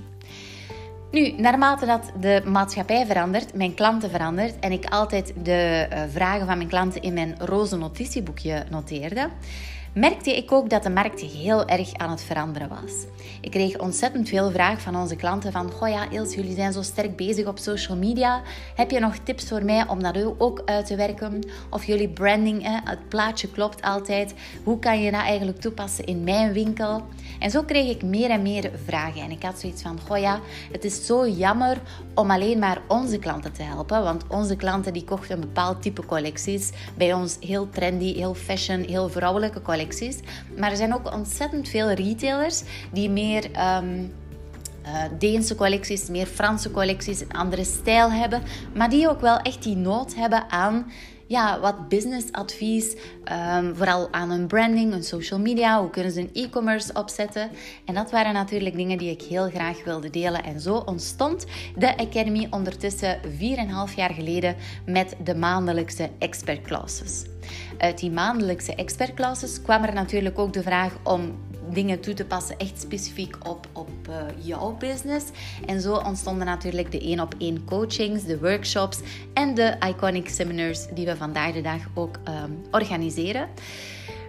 Nu, 1.10 1.32
naarmate 1.32 1.86
dat 1.86 2.12
de 2.20 2.42
maatschappij 2.44 3.06
verandert, 3.06 3.54
mijn 3.54 3.74
klanten 3.74 4.10
verandert 4.10 4.58
en 4.58 4.72
ik 4.72 4.84
altijd 4.84 5.32
de 5.42 5.88
vragen 6.10 6.46
van 6.46 6.56
mijn 6.56 6.68
klanten 6.68 7.02
in 7.02 7.12
mijn 7.12 7.34
roze 7.38 7.76
notitieboekje 7.76 8.64
noteerde, 8.70 9.28
merkte 9.94 10.36
ik 10.36 10.52
ook 10.52 10.70
dat 10.70 10.82
de 10.82 10.90
markt 10.90 11.20
heel 11.20 11.66
erg 11.66 11.94
aan 11.94 12.10
het 12.10 12.22
veranderen 12.22 12.68
was. 12.68 12.92
Ik 13.40 13.50
kreeg 13.50 13.78
ontzettend 13.78 14.28
veel 14.28 14.50
vragen 14.50 14.80
van 14.80 14.96
onze 14.96 15.16
klanten 15.16 15.52
van 15.52 15.70
Goh 15.70 15.88
ja, 15.88 16.10
Ilse, 16.10 16.36
jullie 16.36 16.54
zijn 16.54 16.72
zo 16.72 16.82
sterk 16.82 17.16
bezig 17.16 17.46
op 17.46 17.58
social 17.58 17.96
media. 17.96 18.42
Heb 18.74 18.90
je 18.90 19.00
nog 19.00 19.16
tips 19.16 19.48
voor 19.48 19.64
mij 19.64 19.88
om 19.88 20.02
dat 20.02 20.34
ook 20.38 20.62
uit 20.64 20.86
te 20.86 20.96
werken? 20.96 21.46
Of 21.70 21.84
jullie 21.84 22.08
branding, 22.08 22.80
het 22.84 23.08
plaatje 23.08 23.50
klopt 23.50 23.82
altijd. 23.82 24.34
Hoe 24.64 24.78
kan 24.78 25.02
je 25.02 25.10
dat 25.10 25.20
eigenlijk 25.20 25.60
toepassen 25.60 26.04
in 26.04 26.24
mijn 26.24 26.52
winkel? 26.52 27.02
En 27.38 27.50
zo 27.50 27.62
kreeg 27.62 27.90
ik 27.90 28.02
meer 28.02 28.30
en 28.30 28.42
meer 28.42 28.70
vragen. 28.84 29.22
En 29.22 29.30
ik 29.30 29.42
had 29.42 29.60
zoiets 29.60 29.82
van, 29.82 30.00
goh 30.06 30.18
ja, 30.18 30.40
het 30.72 30.84
is 30.84 31.06
zo 31.06 31.28
jammer 31.28 31.80
om 32.14 32.30
alleen 32.30 32.58
maar 32.58 32.82
onze 32.88 33.18
klanten 33.18 33.52
te 33.52 33.62
helpen. 33.62 34.02
Want 34.02 34.24
onze 34.28 34.56
klanten 34.56 34.92
die 34.92 35.04
kochten 35.04 35.34
een 35.34 35.40
bepaald 35.40 35.82
type 35.82 36.06
collecties. 36.06 36.70
Bij 36.94 37.12
ons 37.12 37.36
heel 37.40 37.68
trendy, 37.70 38.14
heel 38.14 38.34
fashion, 38.34 38.80
heel 38.80 39.08
vrouwelijke 39.08 39.62
collecties. 39.62 39.80
Maar 40.56 40.70
er 40.70 40.76
zijn 40.76 40.94
ook 40.94 41.12
ontzettend 41.12 41.68
veel 41.68 41.90
retailers 41.90 42.62
die 42.92 43.10
meer... 43.10 43.50
Um, 43.78 44.12
Deense 45.18 45.54
collecties, 45.54 46.08
meer 46.08 46.26
Franse 46.26 46.70
collecties, 46.70 47.20
een 47.20 47.32
andere 47.32 47.64
stijl 47.64 48.12
hebben, 48.12 48.42
maar 48.74 48.90
die 48.90 49.08
ook 49.08 49.20
wel 49.20 49.36
echt 49.38 49.62
die 49.62 49.76
nood 49.76 50.14
hebben 50.14 50.50
aan 50.50 50.92
ja, 51.32 51.60
wat 51.60 51.88
businessadvies, 51.88 52.96
um, 53.56 53.76
vooral 53.76 54.08
aan 54.10 54.30
hun 54.30 54.46
branding, 54.46 54.92
hun 54.92 55.04
social 55.04 55.40
media, 55.40 55.80
hoe 55.80 55.90
kunnen 55.90 56.12
ze 56.12 56.20
een 56.20 56.30
e-commerce 56.32 56.92
opzetten. 56.94 57.50
En 57.84 57.94
dat 57.94 58.10
waren 58.10 58.32
natuurlijk 58.32 58.76
dingen 58.76 58.98
die 58.98 59.10
ik 59.10 59.22
heel 59.22 59.50
graag 59.50 59.84
wilde 59.84 60.10
delen. 60.10 60.44
En 60.44 60.60
zo 60.60 60.74
ontstond 60.74 61.46
de 61.76 61.96
Academy 61.96 62.46
ondertussen 62.50 63.20
4,5 63.88 63.94
jaar 63.96 64.14
geleden 64.14 64.56
met 64.86 65.16
de 65.24 65.34
maandelijkse 65.34 66.10
expertclasses. 66.18 67.24
Uit 67.78 67.98
die 67.98 68.10
maandelijkse 68.10 68.74
expertclasses 68.74 69.62
kwam 69.62 69.84
er 69.84 69.94
natuurlijk 69.94 70.38
ook 70.38 70.52
de 70.52 70.62
vraag 70.62 70.92
om 71.02 71.38
dingen 71.72 72.00
toe 72.00 72.14
te 72.14 72.24
passen, 72.24 72.58
echt 72.58 72.80
specifiek 72.80 73.36
op, 73.48 73.66
op 73.72 73.90
uh, 74.08 74.16
jouw 74.38 74.76
business. 74.78 75.26
En 75.66 75.80
zo 75.80 75.94
ontstonden 75.94 76.46
natuurlijk 76.46 76.92
de 76.92 77.00
één 77.00 77.20
op 77.20 77.34
één 77.38 77.64
coachings, 77.64 78.24
de 78.24 78.38
workshops 78.38 79.00
en 79.34 79.54
de 79.54 79.76
iconic 79.88 80.28
seminars 80.28 80.86
die 80.94 81.06
we 81.06 81.16
vandaag 81.16 81.52
de 81.52 81.60
dag 81.60 81.80
ook 81.94 82.18
um, 82.28 82.62
organiseren. 82.70 83.48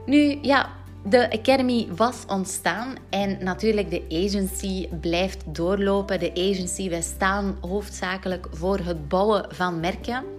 Nu, 0.06 0.38
ja, 0.42 0.70
de 1.06 1.32
Academy 1.32 1.88
was 1.96 2.24
ontstaan 2.28 2.96
en 3.10 3.44
natuurlijk 3.44 3.90
de 3.90 4.04
agency 4.10 4.88
blijft 4.88 5.44
doorlopen. 5.46 6.20
De 6.20 6.32
agency, 6.32 6.90
wij 6.90 7.02
staan 7.02 7.58
hoofdzakelijk 7.62 8.48
voor 8.52 8.80
het 8.80 9.08
bouwen 9.08 9.46
van 9.50 9.80
merken 9.80 10.33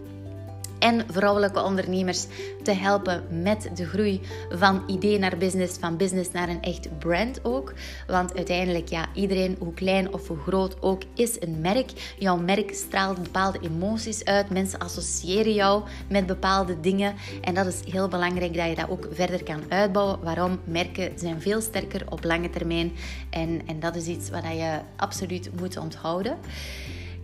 en 0.84 1.04
vrouwelijke 1.10 1.62
ondernemers 1.62 2.26
te 2.62 2.72
helpen 2.72 3.42
met 3.42 3.70
de 3.74 3.86
groei 3.86 4.20
van 4.50 4.82
idee 4.86 5.18
naar 5.18 5.36
business, 5.36 5.78
van 5.78 5.96
business 5.96 6.30
naar 6.30 6.48
een 6.48 6.62
echt 6.62 6.98
brand 6.98 7.44
ook. 7.44 7.72
Want 8.06 8.36
uiteindelijk, 8.36 8.88
ja, 8.88 9.06
iedereen, 9.14 9.56
hoe 9.58 9.74
klein 9.74 10.12
of 10.12 10.28
hoe 10.28 10.36
groot 10.36 10.82
ook, 10.82 11.02
is 11.14 11.40
een 11.40 11.60
merk. 11.60 12.14
Jouw 12.18 12.36
merk 12.36 12.74
straalt 12.74 13.22
bepaalde 13.22 13.58
emoties 13.62 14.24
uit. 14.24 14.50
Mensen 14.50 14.78
associëren 14.78 15.54
jou 15.54 15.82
met 16.08 16.26
bepaalde 16.26 16.80
dingen. 16.80 17.14
En 17.40 17.54
dat 17.54 17.66
is 17.66 17.92
heel 17.92 18.08
belangrijk 18.08 18.54
dat 18.54 18.68
je 18.68 18.74
dat 18.74 18.90
ook 18.90 19.08
verder 19.10 19.42
kan 19.42 19.62
uitbouwen. 19.68 20.20
Waarom? 20.22 20.60
Merken 20.64 21.18
zijn 21.18 21.40
veel 21.40 21.60
sterker 21.60 22.02
op 22.08 22.24
lange 22.24 22.50
termijn. 22.50 22.92
En, 23.30 23.60
en 23.66 23.80
dat 23.80 23.96
is 23.96 24.06
iets 24.06 24.30
wat 24.30 24.42
je 24.42 24.78
absoluut 24.96 25.50
moet 25.60 25.76
onthouden. 25.76 26.36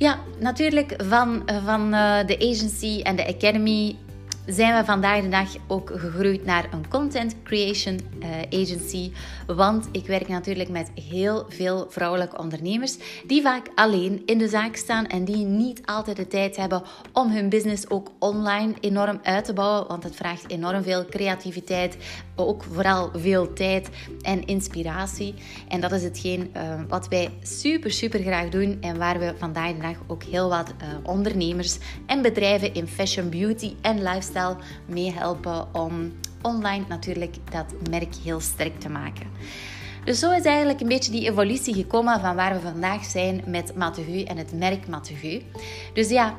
Ja, 0.01 0.19
natuurlijk 0.39 0.95
van, 1.03 1.43
van 1.65 1.95
uh, 1.95 2.27
de 2.27 2.39
agency 2.39 3.01
en 3.03 3.17
de 3.17 3.27
academy 3.27 3.97
zijn 4.53 4.77
we 4.77 4.85
vandaag 4.85 5.23
de 5.23 5.29
dag 5.29 5.49
ook 5.67 5.91
gegroeid 5.95 6.45
naar 6.45 6.69
een 6.73 6.89
content 6.89 7.37
creation 7.43 8.01
uh, 8.23 8.61
agency. 8.61 9.13
Want 9.47 9.89
ik 9.93 10.07
werk 10.07 10.29
natuurlijk 10.29 10.69
met 10.69 10.91
heel 11.11 11.47
veel 11.49 11.87
vrouwelijke 11.89 12.39
ondernemers 12.39 12.97
die 13.27 13.43
vaak 13.43 13.69
alleen 13.75 14.23
in 14.27 14.39
de 14.39 14.49
zaak 14.49 14.77
staan 14.77 15.07
en 15.07 15.25
die 15.25 15.45
niet 15.45 15.81
altijd 15.85 16.17
de 16.17 16.29
tijd 16.29 16.57
hebben 16.57 16.83
om 17.13 17.31
hun 17.31 17.49
business 17.49 17.91
ook 17.91 18.11
online 18.19 18.75
enorm 18.81 19.21
uit 19.23 19.45
te 19.45 19.53
bouwen. 19.53 19.89
Want 19.89 20.03
het 20.03 20.17
vraagt 20.17 20.51
enorm 20.51 20.83
veel 20.83 21.05
creativiteit, 21.05 21.97
ook 22.37 22.65
vooral 22.73 23.11
veel 23.15 23.53
tijd 23.53 23.89
en 24.23 24.47
inspiratie. 24.47 25.35
En 25.69 25.81
dat 25.81 25.93
is 25.93 26.03
hetgeen 26.03 26.51
uh, 26.57 26.63
wat 26.89 27.09
wij 27.09 27.31
super, 27.43 27.91
super 27.91 28.21
graag 28.21 28.49
doen 28.49 28.79
en 28.81 28.99
waar 28.99 29.19
we 29.19 29.35
vandaag 29.39 29.73
de 29.73 29.81
dag 29.81 29.97
ook 30.07 30.23
heel 30.23 30.49
wat 30.49 30.69
uh, 30.83 30.89
ondernemers 31.03 31.79
en 32.07 32.23
bedrijven 32.23 32.75
in 32.75 32.87
fashion, 32.87 33.31
beauty 33.31 33.75
en 33.81 34.03
lifestyle 34.03 34.40
meehelpen 34.87 35.75
om 35.75 36.13
online 36.43 36.85
natuurlijk 36.89 37.37
dat 37.51 37.75
merk 37.91 38.15
heel 38.15 38.41
sterk 38.41 38.81
te 38.81 38.89
maken. 38.89 39.27
Dus 40.05 40.19
zo 40.19 40.31
is 40.31 40.45
eigenlijk 40.45 40.81
een 40.81 40.89
beetje 40.89 41.13
die 41.13 41.31
evolutie 41.31 41.75
gekomen 41.75 42.21
van 42.21 42.37
waar 42.37 42.53
we 42.55 42.61
vandaag 42.61 43.05
zijn 43.05 43.43
met 43.47 43.75
Matehu 43.75 44.23
en 44.23 44.37
het 44.37 44.53
merk 44.53 44.89
Matehu. 44.89 45.43
Dus 45.95 46.09
ja, 46.09 46.35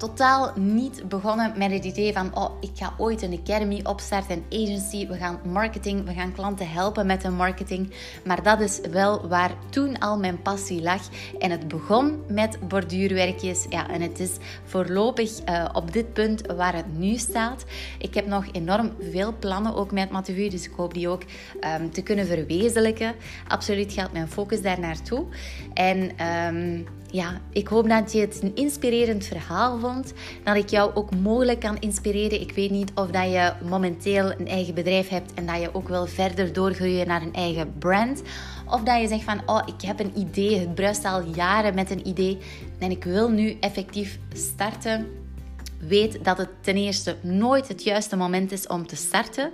totaal 0.00 0.52
niet 0.56 1.08
begonnen 1.08 1.52
met 1.56 1.70
het 1.70 1.84
idee 1.84 2.12
van, 2.12 2.36
oh, 2.36 2.50
ik 2.60 2.70
ga 2.74 2.92
ooit 2.96 3.22
een 3.22 3.40
academy 3.44 3.80
opstarten, 3.82 4.44
een 4.48 4.62
agency, 4.62 5.06
we 5.06 5.16
gaan 5.16 5.40
marketing, 5.44 6.04
we 6.04 6.12
gaan 6.12 6.32
klanten 6.32 6.70
helpen 6.70 7.06
met 7.06 7.22
hun 7.22 7.34
marketing. 7.34 7.92
Maar 8.24 8.42
dat 8.42 8.60
is 8.60 8.80
wel 8.90 9.28
waar 9.28 9.50
toen 9.70 9.98
al 9.98 10.18
mijn 10.18 10.42
passie 10.42 10.82
lag. 10.82 11.02
En 11.38 11.50
het 11.50 11.68
begon 11.68 12.22
met 12.28 12.58
borduurwerkjes. 12.68 13.66
Ja, 13.68 13.90
en 13.90 14.00
het 14.00 14.20
is 14.20 14.36
voorlopig 14.64 15.30
uh, 15.48 15.68
op 15.72 15.92
dit 15.92 16.12
punt 16.12 16.46
waar 16.46 16.74
het 16.74 16.98
nu 16.98 17.16
staat. 17.16 17.64
Ik 17.98 18.14
heb 18.14 18.26
nog 18.26 18.44
enorm 18.52 18.92
veel 19.10 19.34
plannen 19.38 19.74
ook 19.74 19.92
met 19.92 20.10
Mathieu, 20.10 20.48
dus 20.48 20.66
ik 20.66 20.72
hoop 20.76 20.94
die 20.94 21.08
ook 21.08 21.22
um, 21.80 21.90
te 21.90 22.02
kunnen 22.02 22.26
verwezenlijken. 22.26 23.14
Absoluut 23.48 23.92
gaat 23.92 24.12
mijn 24.12 24.28
focus 24.28 24.62
daar 24.62 24.80
naartoe. 24.80 25.24
En 25.74 26.26
um, 26.54 26.86
ja, 27.12 27.40
ik 27.52 27.68
hoop 27.68 27.88
dat 27.88 28.12
je 28.12 28.20
het 28.20 28.42
een 28.42 28.54
inspirerend 28.54 29.24
verhaal 29.24 29.78
vond. 29.78 30.12
Dat 30.44 30.56
ik 30.56 30.68
jou 30.68 30.94
ook 30.94 31.16
mogelijk 31.16 31.60
kan 31.60 31.78
inspireren. 31.78 32.40
Ik 32.40 32.52
weet 32.52 32.70
niet 32.70 32.92
of 32.94 33.06
dat 33.06 33.30
je 33.30 33.52
momenteel 33.68 34.32
een 34.38 34.48
eigen 34.48 34.74
bedrijf 34.74 35.08
hebt 35.08 35.34
en 35.34 35.46
dat 35.46 35.60
je 35.60 35.74
ook 35.74 35.88
wil 35.88 36.06
verder 36.06 36.52
doorgroeien 36.52 37.06
naar 37.06 37.22
een 37.22 37.34
eigen 37.34 37.74
brand. 37.78 38.22
Of 38.66 38.82
dat 38.82 39.00
je 39.00 39.08
zegt 39.08 39.24
van, 39.24 39.42
oh, 39.46 39.62
ik 39.66 39.86
heb 39.86 40.00
een 40.00 40.18
idee, 40.18 40.58
het 40.58 40.74
bruist 40.74 41.04
al 41.04 41.22
jaren 41.34 41.74
met 41.74 41.90
een 41.90 42.08
idee 42.08 42.38
en 42.78 42.90
ik 42.90 43.04
wil 43.04 43.28
nu 43.28 43.56
effectief 43.60 44.18
starten 44.32 45.19
weet 45.88 46.24
dat 46.24 46.38
het 46.38 46.48
ten 46.60 46.76
eerste 46.76 47.16
nooit 47.20 47.68
het 47.68 47.82
juiste 47.82 48.16
moment 48.16 48.52
is 48.52 48.66
om 48.66 48.86
te 48.86 48.96
starten. 48.96 49.52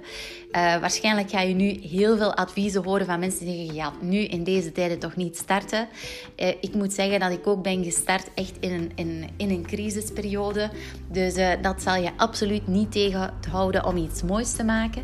Uh, 0.52 0.78
waarschijnlijk 0.78 1.30
ga 1.30 1.40
je 1.40 1.54
nu 1.54 1.68
heel 1.68 2.16
veel 2.16 2.34
adviezen 2.34 2.84
horen 2.84 3.06
van 3.06 3.18
mensen 3.18 3.46
die 3.46 3.56
zeggen: 3.56 3.74
ja, 3.74 3.92
nu 4.00 4.18
in 4.18 4.44
deze 4.44 4.72
tijden 4.72 4.98
toch 4.98 5.16
niet 5.16 5.36
starten. 5.36 5.88
Uh, 6.36 6.48
ik 6.48 6.74
moet 6.74 6.92
zeggen 6.92 7.20
dat 7.20 7.30
ik 7.30 7.46
ook 7.46 7.62
ben 7.62 7.84
gestart 7.84 8.28
echt 8.34 8.56
in 8.60 8.72
een, 8.72 8.92
in, 8.94 9.28
in 9.36 9.50
een 9.50 9.66
crisisperiode. 9.66 10.70
Dus 11.10 11.36
uh, 11.36 11.52
dat 11.62 11.82
zal 11.82 11.96
je 11.96 12.10
absoluut 12.16 12.66
niet 12.66 12.92
tegenhouden 12.92 13.84
om 13.84 13.96
iets 13.96 14.22
moois 14.22 14.52
te 14.52 14.64
maken. 14.64 15.02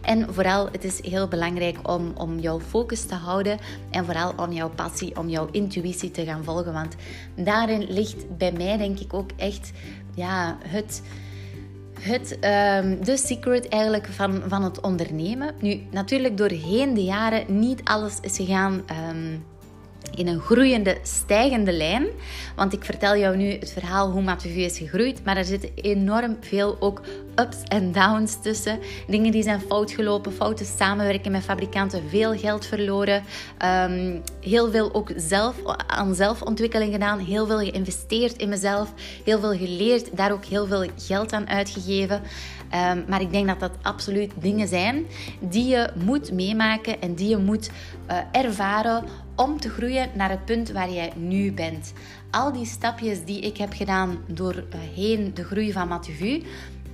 En 0.00 0.34
vooral, 0.34 0.68
het 0.72 0.84
is 0.84 1.02
heel 1.02 1.28
belangrijk 1.28 1.88
om, 1.88 2.12
om 2.16 2.38
jouw 2.38 2.60
focus 2.60 3.04
te 3.04 3.14
houden 3.14 3.58
en 3.90 4.04
vooral 4.04 4.32
om 4.36 4.52
jouw 4.52 4.70
passie, 4.70 5.16
om 5.16 5.28
jouw 5.28 5.48
intuïtie 5.50 6.10
te 6.10 6.24
gaan 6.24 6.44
volgen. 6.44 6.72
Want 6.72 6.96
daarin 7.36 7.86
ligt 7.88 8.36
bij 8.38 8.52
mij 8.52 8.76
denk 8.76 8.98
ik 8.98 9.14
ook 9.14 9.30
echt 9.36 9.70
ja, 10.14 10.58
het 10.66 11.02
het, 12.00 12.32
um, 12.32 13.04
de 13.04 13.16
secret 13.16 13.68
eigenlijk 13.68 14.06
van, 14.06 14.42
van 14.46 14.62
het 14.62 14.80
ondernemen. 14.80 15.54
Nu, 15.60 15.80
natuurlijk 15.90 16.36
doorheen 16.36 16.94
de 16.94 17.04
jaren 17.04 17.58
niet 17.58 17.80
alles 17.84 18.18
is 18.20 18.36
gegaan 18.36 18.82
um, 19.12 19.44
in 20.14 20.28
een 20.28 20.40
groeiende, 20.40 20.98
stijgende 21.02 21.72
lijn. 21.72 22.06
Want 22.56 22.72
ik 22.72 22.84
vertel 22.84 23.16
jou 23.16 23.36
nu 23.36 23.50
het 23.50 23.72
verhaal 23.72 24.10
hoe 24.10 24.22
Mathieu 24.22 24.62
is 24.62 24.78
gegroeid, 24.78 25.24
maar 25.24 25.36
er 25.36 25.44
zitten 25.44 25.70
enorm 25.74 26.36
veel 26.40 26.76
ook 26.80 27.00
ups 27.34 27.62
en 27.68 27.92
downs 27.92 28.42
tussen. 28.42 28.78
Dingen 29.06 29.32
die 29.32 29.42
zijn 29.42 29.60
fout 29.60 29.90
gelopen, 29.90 30.32
fouten 30.32 30.66
samenwerken 30.66 31.32
met 31.32 31.42
fabrikanten, 31.42 32.02
veel 32.08 32.38
geld 32.38 32.66
verloren, 32.66 33.22
um, 33.64 34.22
heel 34.40 34.70
veel 34.70 34.94
ook 34.94 35.10
zelf 35.16 35.56
aan 35.86 36.14
zelfontwikkeling 36.14 36.92
gedaan, 36.92 37.18
heel 37.18 37.46
veel 37.46 37.58
geïnvesteerd 37.58 38.36
in 38.36 38.48
mezelf, 38.48 38.92
heel 39.24 39.40
veel 39.40 39.56
geleerd, 39.56 40.16
daar 40.16 40.32
ook 40.32 40.44
heel 40.44 40.66
veel 40.66 40.86
geld 40.96 41.32
aan 41.32 41.48
uitgegeven. 41.48 42.22
Um, 42.92 43.04
maar 43.08 43.20
ik 43.20 43.32
denk 43.32 43.46
dat 43.46 43.60
dat 43.60 43.72
absoluut 43.82 44.32
dingen 44.40 44.68
zijn 44.68 45.06
die 45.40 45.68
je 45.68 45.90
moet 46.04 46.32
meemaken 46.32 47.00
en 47.00 47.14
die 47.14 47.28
je 47.28 47.36
moet 47.36 47.70
uh, 48.10 48.16
ervaren 48.32 49.04
om 49.36 49.60
te 49.60 49.68
groeien 49.68 50.10
naar 50.14 50.30
het 50.30 50.44
punt 50.44 50.70
waar 50.70 50.90
jij 50.90 51.12
nu 51.16 51.52
bent. 51.52 51.92
Al 52.30 52.52
die 52.52 52.66
stapjes 52.66 53.24
die 53.24 53.40
ik 53.40 53.56
heb 53.56 53.72
gedaan 53.72 54.18
doorheen 54.26 55.34
de 55.34 55.44
groei 55.44 55.72
van 55.72 55.88
Mathieu, 55.88 56.42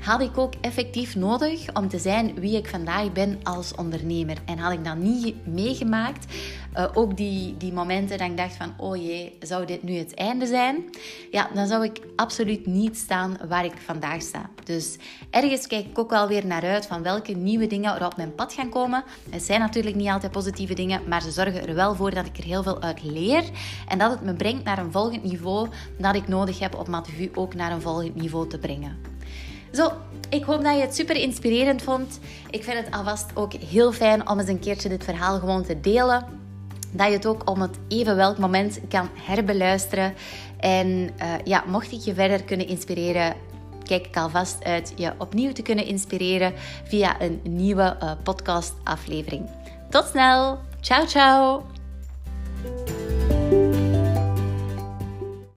had 0.00 0.20
ik 0.20 0.38
ook 0.38 0.54
effectief 0.60 1.16
nodig 1.16 1.74
om 1.74 1.88
te 1.88 1.98
zijn 1.98 2.34
wie 2.34 2.56
ik 2.56 2.68
vandaag 2.68 3.12
ben 3.12 3.40
als 3.42 3.74
ondernemer. 3.74 4.36
En 4.44 4.58
had 4.58 4.72
ik 4.72 4.84
dat 4.84 4.96
niet 4.96 5.46
meegemaakt, 5.46 6.34
uh, 6.74 6.84
ook 6.94 7.16
die, 7.16 7.56
die 7.56 7.72
momenten 7.72 8.18
dat 8.18 8.28
ik 8.28 8.36
dacht 8.36 8.56
van, 8.56 8.74
oh 8.76 8.96
jee, 8.96 9.36
zou 9.40 9.66
dit 9.66 9.82
nu 9.82 9.96
het 9.96 10.14
einde 10.14 10.46
zijn? 10.46 10.84
Ja, 11.30 11.48
dan 11.54 11.66
zou 11.66 11.84
ik 11.84 12.00
absoluut 12.16 12.66
niet 12.66 12.96
staan 12.96 13.36
waar 13.48 13.64
ik 13.64 13.76
vandaag 13.84 14.22
sta. 14.22 14.50
Dus 14.64 14.96
ergens 15.30 15.66
kijk 15.66 15.86
ik 15.86 15.98
ook 15.98 16.10
wel 16.10 16.28
weer 16.28 16.46
naar 16.46 16.64
uit 16.64 16.86
van 16.86 17.02
welke 17.02 17.32
nieuwe 17.32 17.66
dingen 17.66 17.94
er 17.94 18.06
op 18.06 18.16
mijn 18.16 18.34
pad 18.34 18.52
gaan 18.52 18.68
komen. 18.68 19.04
Het 19.30 19.42
zijn 19.42 19.60
natuurlijk 19.60 19.96
niet 19.96 20.08
altijd 20.08 20.32
positieve 20.32 20.74
dingen, 20.74 21.08
maar 21.08 21.22
ze 21.22 21.30
zorgen 21.30 21.66
er 21.66 21.74
wel 21.74 21.94
voor 21.94 22.14
dat 22.14 22.26
ik 22.26 22.36
er 22.36 22.44
heel 22.44 22.62
veel 22.62 22.82
uit 22.82 23.02
leer. 23.02 23.44
En 23.88 23.98
dat 23.98 24.10
het 24.10 24.22
me 24.22 24.34
brengt 24.34 24.64
naar 24.64 24.78
een 24.78 24.92
volgend 24.92 25.22
niveau 25.22 25.68
dat 25.98 26.14
ik 26.14 26.28
nodig 26.28 26.58
heb 26.58 26.74
op 26.74 26.88
Mathieu 26.88 27.30
ook 27.34 27.54
naar 27.54 27.72
een 27.72 27.80
volgend 27.80 28.14
niveau 28.14 28.48
te 28.48 28.58
brengen. 28.58 29.14
Zo, 29.76 29.92
ik 30.28 30.44
hoop 30.44 30.62
dat 30.62 30.74
je 30.74 30.80
het 30.80 30.94
super 30.94 31.16
inspirerend 31.16 31.82
vond. 31.82 32.20
Ik 32.50 32.64
vind 32.64 32.84
het 32.84 32.94
alvast 32.94 33.26
ook 33.34 33.52
heel 33.52 33.92
fijn 33.92 34.28
om 34.28 34.38
eens 34.38 34.48
een 34.48 34.60
keertje 34.60 34.88
dit 34.88 35.04
verhaal 35.04 35.38
gewoon 35.38 35.64
te 35.64 35.80
delen. 35.80 36.24
Dat 36.90 37.06
je 37.06 37.12
het 37.12 37.26
ook 37.26 37.50
om 37.50 37.60
het 37.60 37.78
even 37.88 38.16
welk 38.16 38.38
moment 38.38 38.80
kan 38.88 39.08
herbeluisteren. 39.14 40.14
En 40.58 40.86
uh, 40.88 41.10
ja, 41.44 41.64
mocht 41.66 41.92
ik 41.92 42.00
je 42.00 42.14
verder 42.14 42.44
kunnen 42.44 42.68
inspireren, 42.68 43.34
kijk 43.82 44.06
ik 44.06 44.16
alvast 44.16 44.64
uit 44.64 44.92
je 44.96 45.12
opnieuw 45.18 45.52
te 45.52 45.62
kunnen 45.62 45.86
inspireren 45.86 46.52
via 46.84 47.20
een 47.20 47.40
nieuwe 47.42 47.96
uh, 48.02 48.10
podcast 48.22 48.74
aflevering. 48.84 49.50
Tot 49.90 50.06
snel! 50.06 50.58
Ciao, 50.80 51.06
ciao! 51.06 51.64